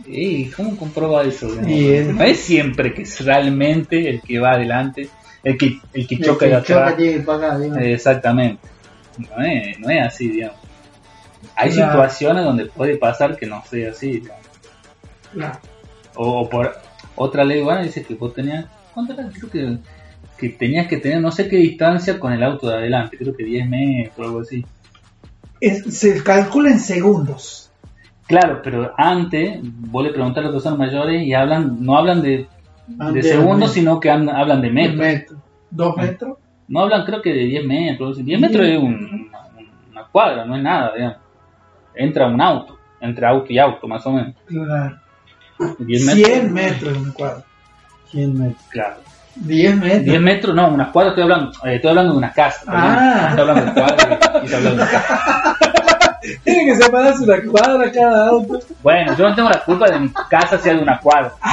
[0.06, 1.48] ¿Y cómo comprueba eso?
[1.48, 2.16] digamos?
[2.16, 5.10] No es siempre que es realmente el que va adelante,
[5.44, 7.62] el que, el que choca El de que choca tiene que pagar.
[7.84, 8.68] Exactamente.
[9.18, 10.59] No es, no es así, digamos.
[11.62, 11.92] Hay Claro.
[11.92, 14.24] situaciones donde puede pasar que no sea así.
[15.34, 15.58] claro.
[16.16, 16.74] O, o por
[17.16, 19.30] otra ley urbana dice que vos tenías, ¿cuánto era?
[19.30, 19.78] Creo que,
[20.38, 23.44] que tenías que tener no sé qué distancia con el auto de adelante, creo que
[23.44, 24.66] 10 metros o algo así.
[25.60, 27.72] Es- se calcula en segundos.
[28.28, 32.48] Claro, pero antes vos le preguntás a las personas mayores y hablan, no hablan de,
[33.22, 34.98] segundos, sino que hablan de metros.
[34.98, 35.38] Metro.
[35.72, 36.38] ¿Dos metros?
[36.68, 38.24] No hablan creo que de 10 metros.
[38.24, 39.40] 10 metros es un- una,
[39.92, 41.18] una cuadra, no es nada, digamos.
[41.96, 44.36] Entra un auto, entre auto y auto, más o menos.
[44.48, 44.98] Claro.
[45.80, 46.28] 10 metros.
[46.28, 47.44] 100 metros en un cuadro.
[48.12, 48.64] 100 metros.
[48.70, 48.96] Claro.
[49.36, 50.06] 10 metros.
[50.06, 52.62] 10 metros, no, unas cuadras estoy hablando, eh, estoy hablando de una casa.
[52.68, 53.28] Ah.
[53.30, 55.58] Estoy hablando de cuadras y estoy hablando de una casa.
[56.44, 58.60] Tiene que separarse una cuadra cada auto.
[58.84, 61.34] Bueno, yo no tengo la culpa de mi casa sea de una cuadra.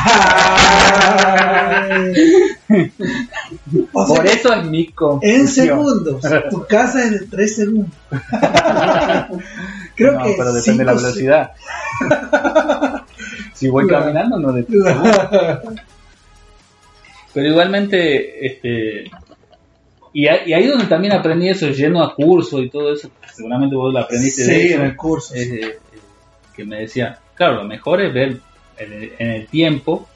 [3.92, 6.20] O sea, Por eso es mi en segundos.
[6.50, 7.94] Tu casa es de 3 segundos.
[9.96, 11.50] Creo no, que pero depende de la velocidad.
[13.54, 14.04] si voy Claro.
[14.04, 14.94] caminando, no depende.
[17.32, 19.10] Pero igualmente, este.
[20.12, 23.76] Y, ahí- y ahí donde también aprendí eso, yendo a curso y todo eso, seguramente
[23.76, 25.34] vos lo aprendiste de Sí, eso, en el curso.
[25.34, 25.78] es, eh,
[26.54, 28.40] que me decía, claro, lo mejor es ver
[28.78, 30.08] en el, en el tiempo,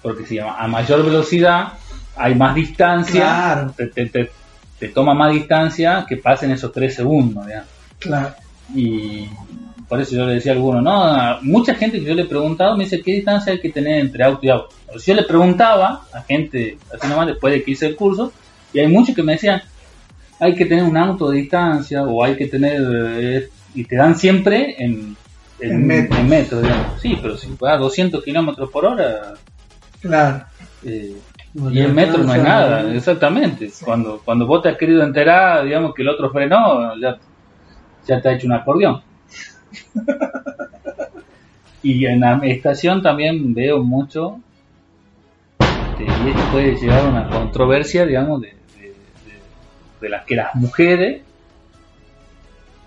[0.00, 1.74] porque si a, a mayor velocidad
[2.16, 3.74] hay más distancia, Claro.
[3.76, 4.30] te, te- te-
[4.78, 7.68] te toma más distancia que pasen esos tres segundos, digamos.
[7.98, 8.34] Claro.
[8.74, 9.28] Y
[9.88, 12.26] por eso yo le decía a alguno, no, a mucha gente que yo le he
[12.26, 14.68] preguntado me dice qué distancia hay que tener entre auto y auto.
[14.98, 18.32] Si yo le preguntaba a gente así nomás después de que hice el curso,
[18.72, 19.60] y hay muchos que me decían,
[20.40, 22.80] hay que tener un auto de distancia o hay que tener,
[23.16, 25.16] eh, y te dan siempre en,
[25.60, 26.18] en, En metros.
[26.20, 27.00] en metros, digamos.
[27.00, 29.34] Sí, pero si vas a 200 kilómetros por hora,
[30.00, 30.44] Claro.
[30.84, 31.16] eh,
[31.54, 33.70] No y en metros no es nada, exactamente.
[33.84, 37.16] Cuando, cuando vos te has querido enterar, digamos que el otro frenó, ya,
[38.06, 39.02] ya te ha hecho un acordeón.
[41.82, 44.40] y en la estación también veo mucho,
[45.60, 48.48] este, y esto puede llegar a una controversia, digamos, de,
[48.78, 48.94] de, de-
[50.00, 51.22] de las que las mujeres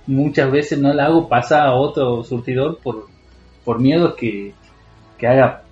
[0.07, 3.07] muchas veces no la hago pasar a otro surtidor por,
[3.65, 4.53] por miedo que,
[5.17, 5.63] que haga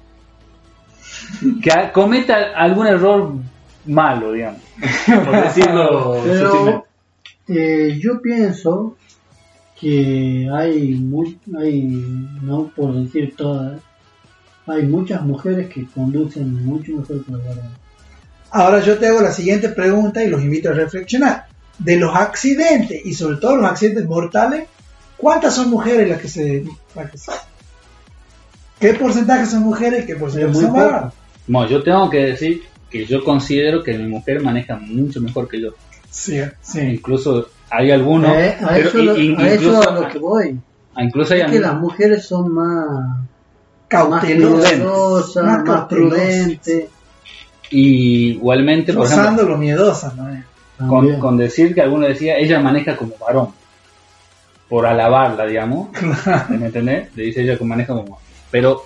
[1.63, 3.31] que ha- cometa algún error
[3.85, 4.61] malo, digamos,
[5.23, 6.85] por decirlo Pero
[7.47, 8.97] eh, yo pienso
[9.79, 11.81] que hay, muy, hay,
[12.41, 13.79] no por decir todas,
[14.67, 17.71] hay muchas mujeres que conducen mucho mejor que los varones.
[18.51, 21.47] Ahora yo te hago la siguiente pregunta y los invito a reflexionar.
[21.77, 24.65] De los accidentes y sobre todo los accidentes mortales,
[25.17, 26.63] ¿cuántas son mujeres las que se...
[26.95, 27.31] las que se-
[28.79, 31.13] ¿Qué porcentaje son mujeres y qué porcentaje son varones?
[31.47, 35.61] Bueno, yo tengo que decir que yo considero que mi mujer maneja mucho mejor que
[35.61, 35.71] yo.
[36.09, 36.79] Sí, sí.
[36.79, 40.19] Incluso hay algunos, Eh, a, pero eso, lo- i- a eso incluso, a lo que
[40.19, 40.59] voy.
[40.97, 43.17] incluso hay Es que las mujeres son más,
[43.87, 44.79] Cautelosas.
[45.43, 46.85] Más prudentes.
[47.69, 50.87] y igualmente, por ejemplo, Rozando lo miedosa, ¿no?
[50.89, 53.49] con, con decir que alguno decía, ella maneja como varón,
[54.69, 55.89] por alabarla, digamos,
[56.49, 57.15] ¿me entendés?
[57.15, 58.17] Le dice ella que maneja como varón.
[58.51, 58.81] Pero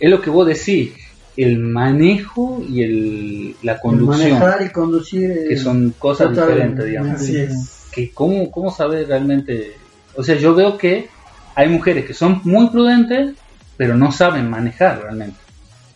[0.00, 0.92] es lo que vos decís,
[1.36, 6.84] el manejo y el, la El conducción, Manejar y conducir eh, que son cosas diferentes,
[6.84, 7.12] digamos.
[7.14, 7.86] Así es.
[7.92, 9.74] que cómo, cómo saber realmente,
[10.14, 11.08] o sea, yo veo que
[11.54, 13.34] hay mujeres que son muy prudentes,
[13.76, 15.36] pero no saben manejar realmente,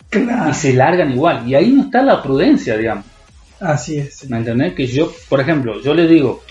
[0.09, 0.49] Claro.
[0.49, 3.05] y se largan igual, y ahí no está la prudencia, digamos.
[3.59, 4.15] Así es.
[4.17, 4.27] sí.
[4.29, 4.73] ¿Me entendés?
[4.73, 6.41] Que yo, por ejemplo, yo le digo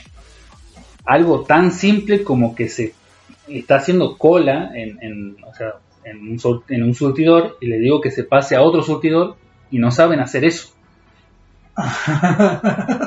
[1.05, 2.95] algo tan simple como que se
[3.49, 5.75] está haciendo cola en, en, o sea,
[6.07, 9.37] en, un, en un surtidor y le digo que se pase a otro surtidor
[9.71, 10.73] y no saben hacer eso.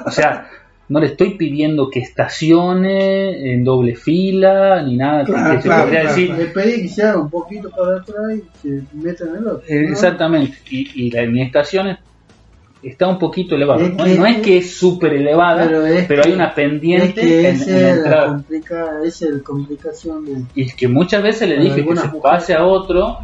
[0.06, 0.50] O sea,
[0.89, 5.24] no le estoy pidiendo que estacione en doble fila ni nada.
[5.24, 7.97] Claro, que se claro, podría claro, decir, Le pedí que se haga un poquito para
[7.97, 9.64] atrás y se meta en el otro.
[9.68, 9.89] Eh, ¿no?
[9.89, 10.58] Exactamente.
[10.70, 12.00] Y, y la, estaciones
[12.82, 13.82] está un poquito elevado.
[13.82, 16.53] Es no, que- no es que es súper elevada, Pero pero, es hay una Es
[16.53, 18.27] pendiente que en, en la es entrada.
[18.27, 20.41] complica, es la complicación de...
[20.55, 22.21] Y que muchas veces le dije que se mujeres.
[22.21, 23.17] pase a otro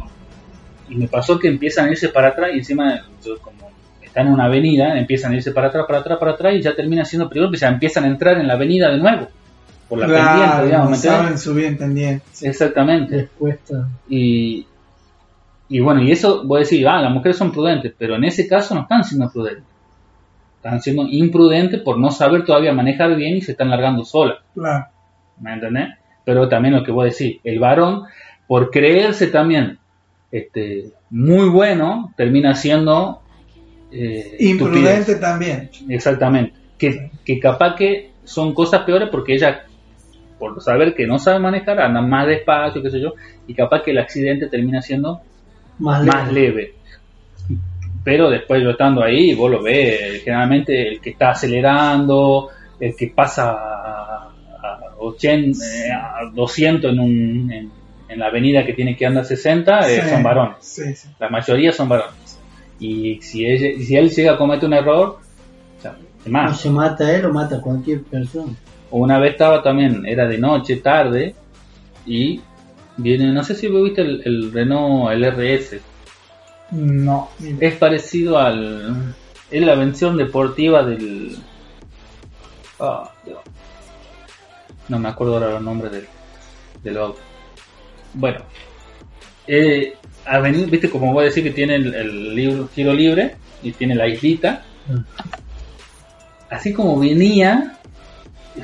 [0.88, 3.56] y me pasó que empiezan a irse para atrás y encima yo como
[4.02, 6.74] están en una avenida, empiezan a irse para atrás, para atrás, para atrás y ya
[6.74, 9.28] termina siendo peor, que ya empiezan a entrar en la avenida de nuevo.
[9.88, 12.24] Por la pendiente, digamos, no saben subir en pendiente.
[12.42, 13.16] Exactamente.
[13.16, 13.88] Les cuesta.
[14.08, 14.66] Y,
[15.68, 18.46] y bueno, y eso voy a decir, ah, las mujeres son prudentes, pero en ese
[18.46, 19.64] caso no están siendo prudentes.
[20.56, 24.38] Están siendo imprudentes por no saber todavía manejar bien y se están largando solas.
[24.54, 24.86] Claro.
[25.40, 25.88] ¿Me entendés?
[26.24, 28.04] Pero también lo que voy a decir, el varón,
[28.46, 29.78] por creerse también
[30.30, 33.22] este, muy bueno, termina siendo
[33.90, 35.20] eh, Imprudente estupidez.
[35.20, 35.70] también.
[35.88, 36.52] Exactamente.
[36.78, 39.64] Que, que capaz que son cosas peores porque ella,
[40.38, 43.14] por saber que no sabe manejar, anda más despacio, qué sé yo,
[43.46, 45.22] y capaz que el accidente termina siendo
[45.78, 46.74] Más, más leve.
[48.04, 52.48] Pero después yo estando ahí, vos lo ves, generalmente el que está acelerando,
[52.78, 54.30] el que pasa a,
[54.62, 57.70] a 80, eh, a 200 en, un, en,
[58.08, 60.56] en la avenida que tiene que andar 60, eh, Sí, son varones.
[60.60, 61.08] Sí, sí.
[61.18, 62.38] La mayoría son varones.
[62.78, 65.18] Y si, ella- si él llega a cometer un error,
[65.78, 66.60] o sea, es O más.
[66.60, 68.52] se mata él o mata a cualquier persona.
[68.92, 71.34] Una vez estaba también, era de noche, tarde,
[72.06, 72.40] y
[72.96, 75.80] viene, no sé si vos viste el, el Renault, el RS,
[76.72, 77.28] No.
[77.60, 79.14] es parecido al.
[79.50, 81.36] Es la versión deportiva del.
[82.80, 83.38] Ah, Dios.
[84.88, 86.06] No me acuerdo ahora los nombres del,
[86.82, 87.18] del auto.
[88.14, 88.40] Bueno,
[89.46, 89.94] eh,
[90.24, 93.72] a venir, viste, como voy a decir que tiene el, el libro, giro libre y
[93.72, 94.62] tiene la islita.
[96.50, 97.78] Así como venía,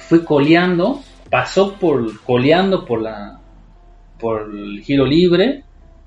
[0.09, 3.41] fue coleando, pasó por coleando por la
[4.23, 5.65] por el giro libre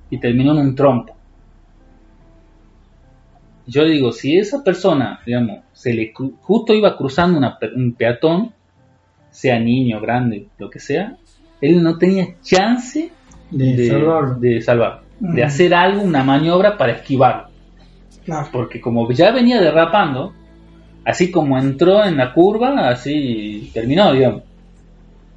[0.09, 1.15] y terminó en un trompo
[3.67, 8.51] yo digo, si esa persona, digamos, se le justo iba cruzando una un peatón,
[9.31, 11.17] sea niño, grande, lo que sea,
[11.61, 13.11] él no tenía chance
[13.49, 17.49] De, de, salvar, de hacer algo, una maniobra para esquivarlo.
[18.23, 18.47] Claro.
[18.51, 20.33] Porque como ya venía derrapando,
[21.03, 24.43] así como entró en la curva, así terminó, digamos.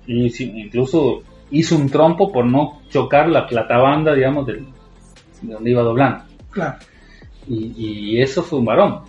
[0.07, 4.67] Y incluso hizo un trompo por no chocar la platabanda, digamos, del-
[5.43, 6.25] de donde iba doblando.
[6.51, 6.79] Claro.
[7.49, 9.01] Y, y eso fue un varón.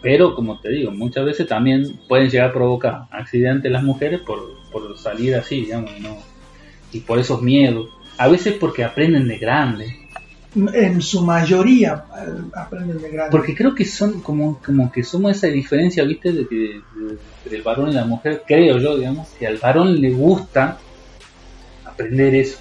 [0.00, 4.40] Pero, como te digo, muchas veces también pueden llegar a provocar accidentes las mujeres por,
[4.72, 6.16] por salir así, digamos, y, no,
[6.92, 7.88] y por esos miedos.
[8.18, 9.96] A veces porque aprenden de grande.
[10.74, 13.30] En su mayoría eh, aprenden de grande.
[13.30, 16.32] Porque creo que son como, como que somos esa diferencia, ¿viste?
[16.32, 16.80] De que de-
[17.44, 20.78] entre el varón y la mujer, creo yo, digamos, que al varón le gusta
[21.92, 22.58] aprender eso.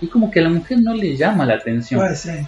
[0.00, 2.00] Y como que a la mujer no le llama la atención.
[2.00, 2.46] Puede ser.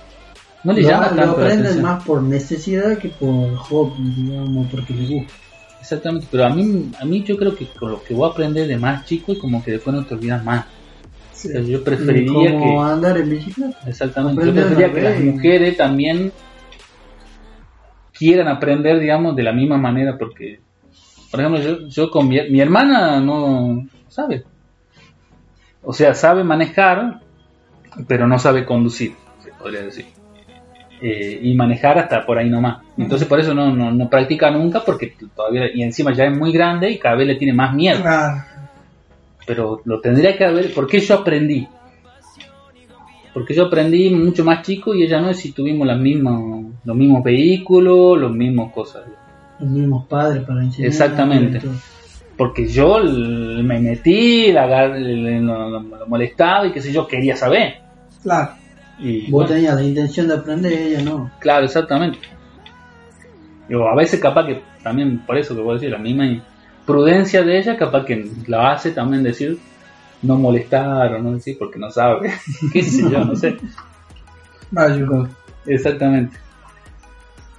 [0.64, 1.82] No le lo, llama lo tanto la aprenden atención.
[1.82, 5.32] más por necesidad que por hobby, digamos, porque le gusta.
[5.80, 8.66] Exactamente, pero a mí, a mí yo creo que con lo que voy a aprender
[8.66, 10.64] de más chico y como que después no te olvidas más.
[11.32, 11.48] Sí.
[11.48, 12.92] O sea, yo preferiría como que...
[12.92, 13.78] andar en bicicleta.
[13.86, 16.32] Exactamente, yo preferiría que las mujeres también
[18.14, 20.60] quieran aprender, digamos, de la misma manera, porque,
[21.30, 24.44] por ejemplo, yo, yo con mi, mi hermana no sabe.
[25.84, 27.20] O sea, sabe manejar,
[28.06, 30.06] pero no sabe conducir, se podría decir.
[31.00, 32.82] Eh, y manejar hasta por ahí nomás.
[32.96, 36.52] Entonces por eso no, no, no practica nunca, porque todavía, y encima ya es muy
[36.52, 38.02] grande y cada vez le tiene más miedo.
[39.46, 41.68] Pero lo tendría que haber, porque yo aprendí.
[43.34, 46.40] Porque yo aprendí mucho más chico y ella no, y si tuvimos las mismas,
[46.84, 49.02] los mismos vehículos, los mismos cosas.
[49.58, 50.88] Los mismos padres para enseñar.
[50.88, 51.60] Exactamente.
[52.36, 54.92] Porque yo me metí, la,
[56.06, 57.76] molestaba y qué sé yo, quería saber.
[58.22, 58.50] Claro.
[58.98, 61.30] Y, Vos bueno, tenías la intención de aprender y ella no.
[61.38, 62.18] Claro, exactamente.
[63.68, 66.42] Digo, a veces capaz que también, por eso que voy a decir, la misma
[66.84, 69.58] prudencia de ella, capaz que la hace también decir
[70.22, 72.32] no molestar o no decir porque no sabe,
[72.72, 73.56] qué sé yo, no sé.
[74.70, 75.06] Vaya.
[75.66, 76.36] Exactamente.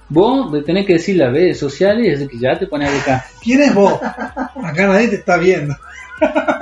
[0.08, 3.24] Vos le tenés que decir las redes sociales y que ya te pones acá.
[3.42, 3.94] ¿Quién es vos?
[4.02, 5.74] Acá nadie te está viendo.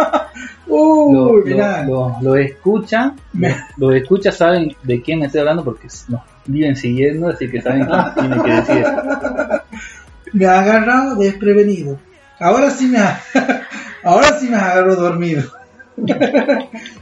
[0.66, 1.84] Lo, Uy, lo, mirá.
[1.84, 7.28] lo- lo escuchan, Me- los escuchas saben de quién estoy hablando porque nos viven siguiendo,
[7.28, 8.84] así que saben quién tiene que decir.
[10.32, 11.96] Me ha agarrado desprevenido.
[12.40, 13.20] Ahora sí me ha,
[14.02, 15.44] ahora sí me agarró dormido.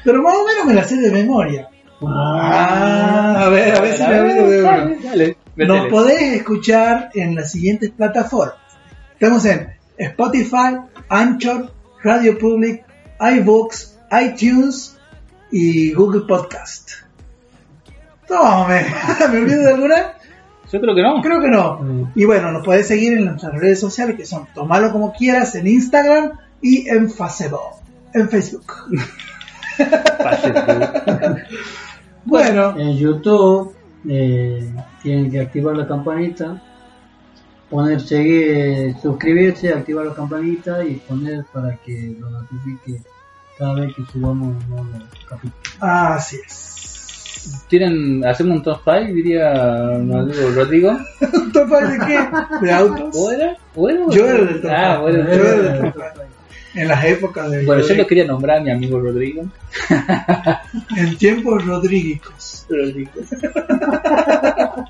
[0.05, 1.66] Pero más o menos me la sé de memoria.
[2.06, 4.09] Ah, a ver, a ver si me.
[4.09, 8.56] Dale, dale, Nos podés escuchar en las siguientes plataformas.
[9.12, 9.68] Estamos en
[9.98, 11.70] Spotify, Anchor,
[12.02, 12.84] Radio Public,
[13.20, 14.96] iVoox, iTunes
[15.50, 16.90] y Google Podcast.
[18.26, 18.86] Tome,
[19.30, 20.14] ¿me olvido de alguna?
[20.72, 21.20] Yo creo que no.
[21.20, 21.78] Creo que no.
[21.80, 22.12] Mm.
[22.14, 25.66] Y bueno, nos puedes seguir en nuestras redes sociales que son Tomalo como quieras en
[25.66, 27.82] Instagram y en Facebook.
[28.14, 28.72] En Facebook.
[32.24, 33.74] Bueno, En YouTube
[34.08, 34.72] eh,
[35.02, 36.60] tienen que activar la campanita,
[37.70, 43.00] poner seguir, eh, suscribirse, activar la campanita y poner para que lo notifique
[43.58, 44.86] cada vez que subamos un nuevo
[45.28, 45.62] capítulo.
[45.80, 46.68] así es.
[47.68, 49.52] ¿Tienen, hacemos un top 5, diría
[49.98, 50.50] Rodrigo?
[50.54, 50.96] Rodrigo?
[51.52, 52.66] ¿Top five de qué?
[52.66, 53.16] ¿De autos?
[53.16, 53.56] ¿O era?
[53.74, 54.00] ¿O era?
[54.10, 55.00] Yo era del top Ah, five.
[55.02, 56.26] bueno, Yo era del top five.
[56.74, 57.65] En las épocas de.
[57.66, 59.44] Bueno, yo lo quería nombrar a mi amigo Rodrigo.
[60.97, 62.66] En tiempos rodríguicos.
[62.69, 63.11] Rodrigo.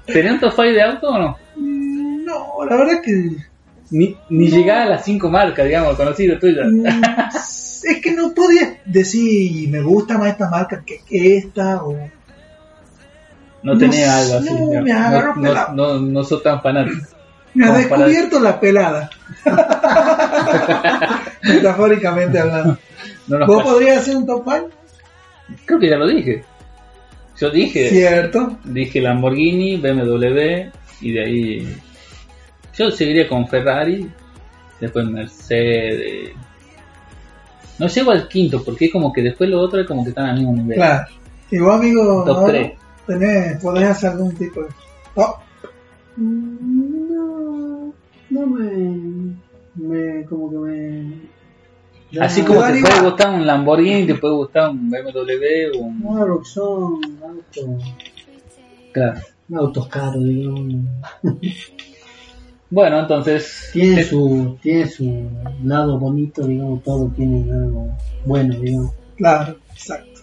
[0.06, 1.38] ¿Tenía un top 5 de auto o no?
[1.56, 3.36] No, la verdad que.
[3.90, 6.66] Ni, ni llegaba a las 5 marcas, digamos, conocidas tuyas.
[6.70, 6.86] mm,
[7.84, 11.00] Es que no podía decir me gusta más esta marca que
[11.36, 11.92] esta o.
[13.62, 14.50] No No tenía algo así.
[14.52, 17.06] no, me agarró no, no, no, no soy tan fanático.
[17.54, 19.10] Me ha Como para- descubierto la pelada.
[21.42, 22.78] Metafóricamente hablando.
[23.28, 23.70] No ¿Vos pasa.
[23.74, 24.70] podrías hacer un top 5?
[25.64, 26.44] Creo que ya lo dije.
[27.38, 28.58] Yo dije, Cierto.
[28.64, 30.70] dije Lamborghini, BMW
[31.00, 31.76] y de ahí
[32.76, 34.08] yo seguiría con Ferrari,
[34.80, 36.30] después Mercedes.
[37.78, 40.26] No llego al quinto porque es como que después lo otro es como que están
[40.26, 40.76] al mismo nivel.
[40.76, 41.06] Claro.
[41.50, 42.50] Y vos, amigo, Top
[43.06, 44.68] tenés, podés hacer algún tipo de
[45.14, 45.36] top.
[46.16, 46.91] No,
[48.32, 49.36] no me,
[49.74, 51.32] me como que me...
[52.20, 56.00] Así como Te puede gustar un Lamborghini, te puede gustar un BMW o un...
[56.02, 57.94] No, lo que son autos,
[58.92, 59.20] Claro.
[59.54, 60.86] autos caros, digamos.
[62.70, 63.68] Bueno, entonces...
[63.74, 65.28] Tiene su, tiene su
[65.62, 67.90] lado bonito, digamos, todo tiene algo
[68.24, 68.92] bueno, digamos.
[69.16, 70.22] Claro, exacto.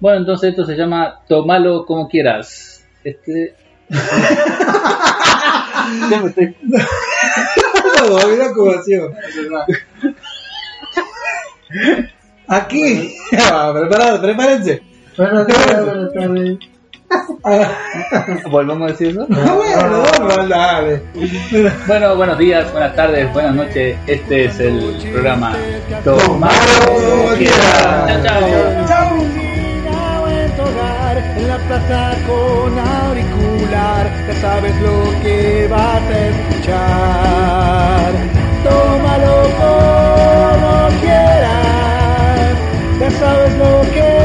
[0.00, 2.84] Bueno, entonces esto se llama Tomalo como quieras.
[3.04, 3.54] Este...
[6.10, 6.56] Ya me estoy-
[8.08, 9.12] No, mira cómo ha sido.
[12.48, 13.14] Aquí,
[13.52, 14.82] Ah, preparado, prepárense.
[15.16, 16.34] Pero pero, pero,
[17.44, 17.68] Ah,
[18.50, 19.26] ¿Volvemos a decir eso?
[19.26, 21.02] bueno, bueno, dale.
[21.86, 23.96] Bueno, buenos días, buenas tardes, buenas noches.
[24.06, 25.56] Este es el programa
[27.36, 28.22] quieras.
[28.22, 28.86] Chao, chao.
[28.86, 29.08] Chao.
[31.36, 32.78] En la plaza con
[33.70, 38.12] ya sabes lo que vas a escuchar.
[38.64, 42.56] Tómalo como quieras,
[43.00, 44.17] ya sabes lo que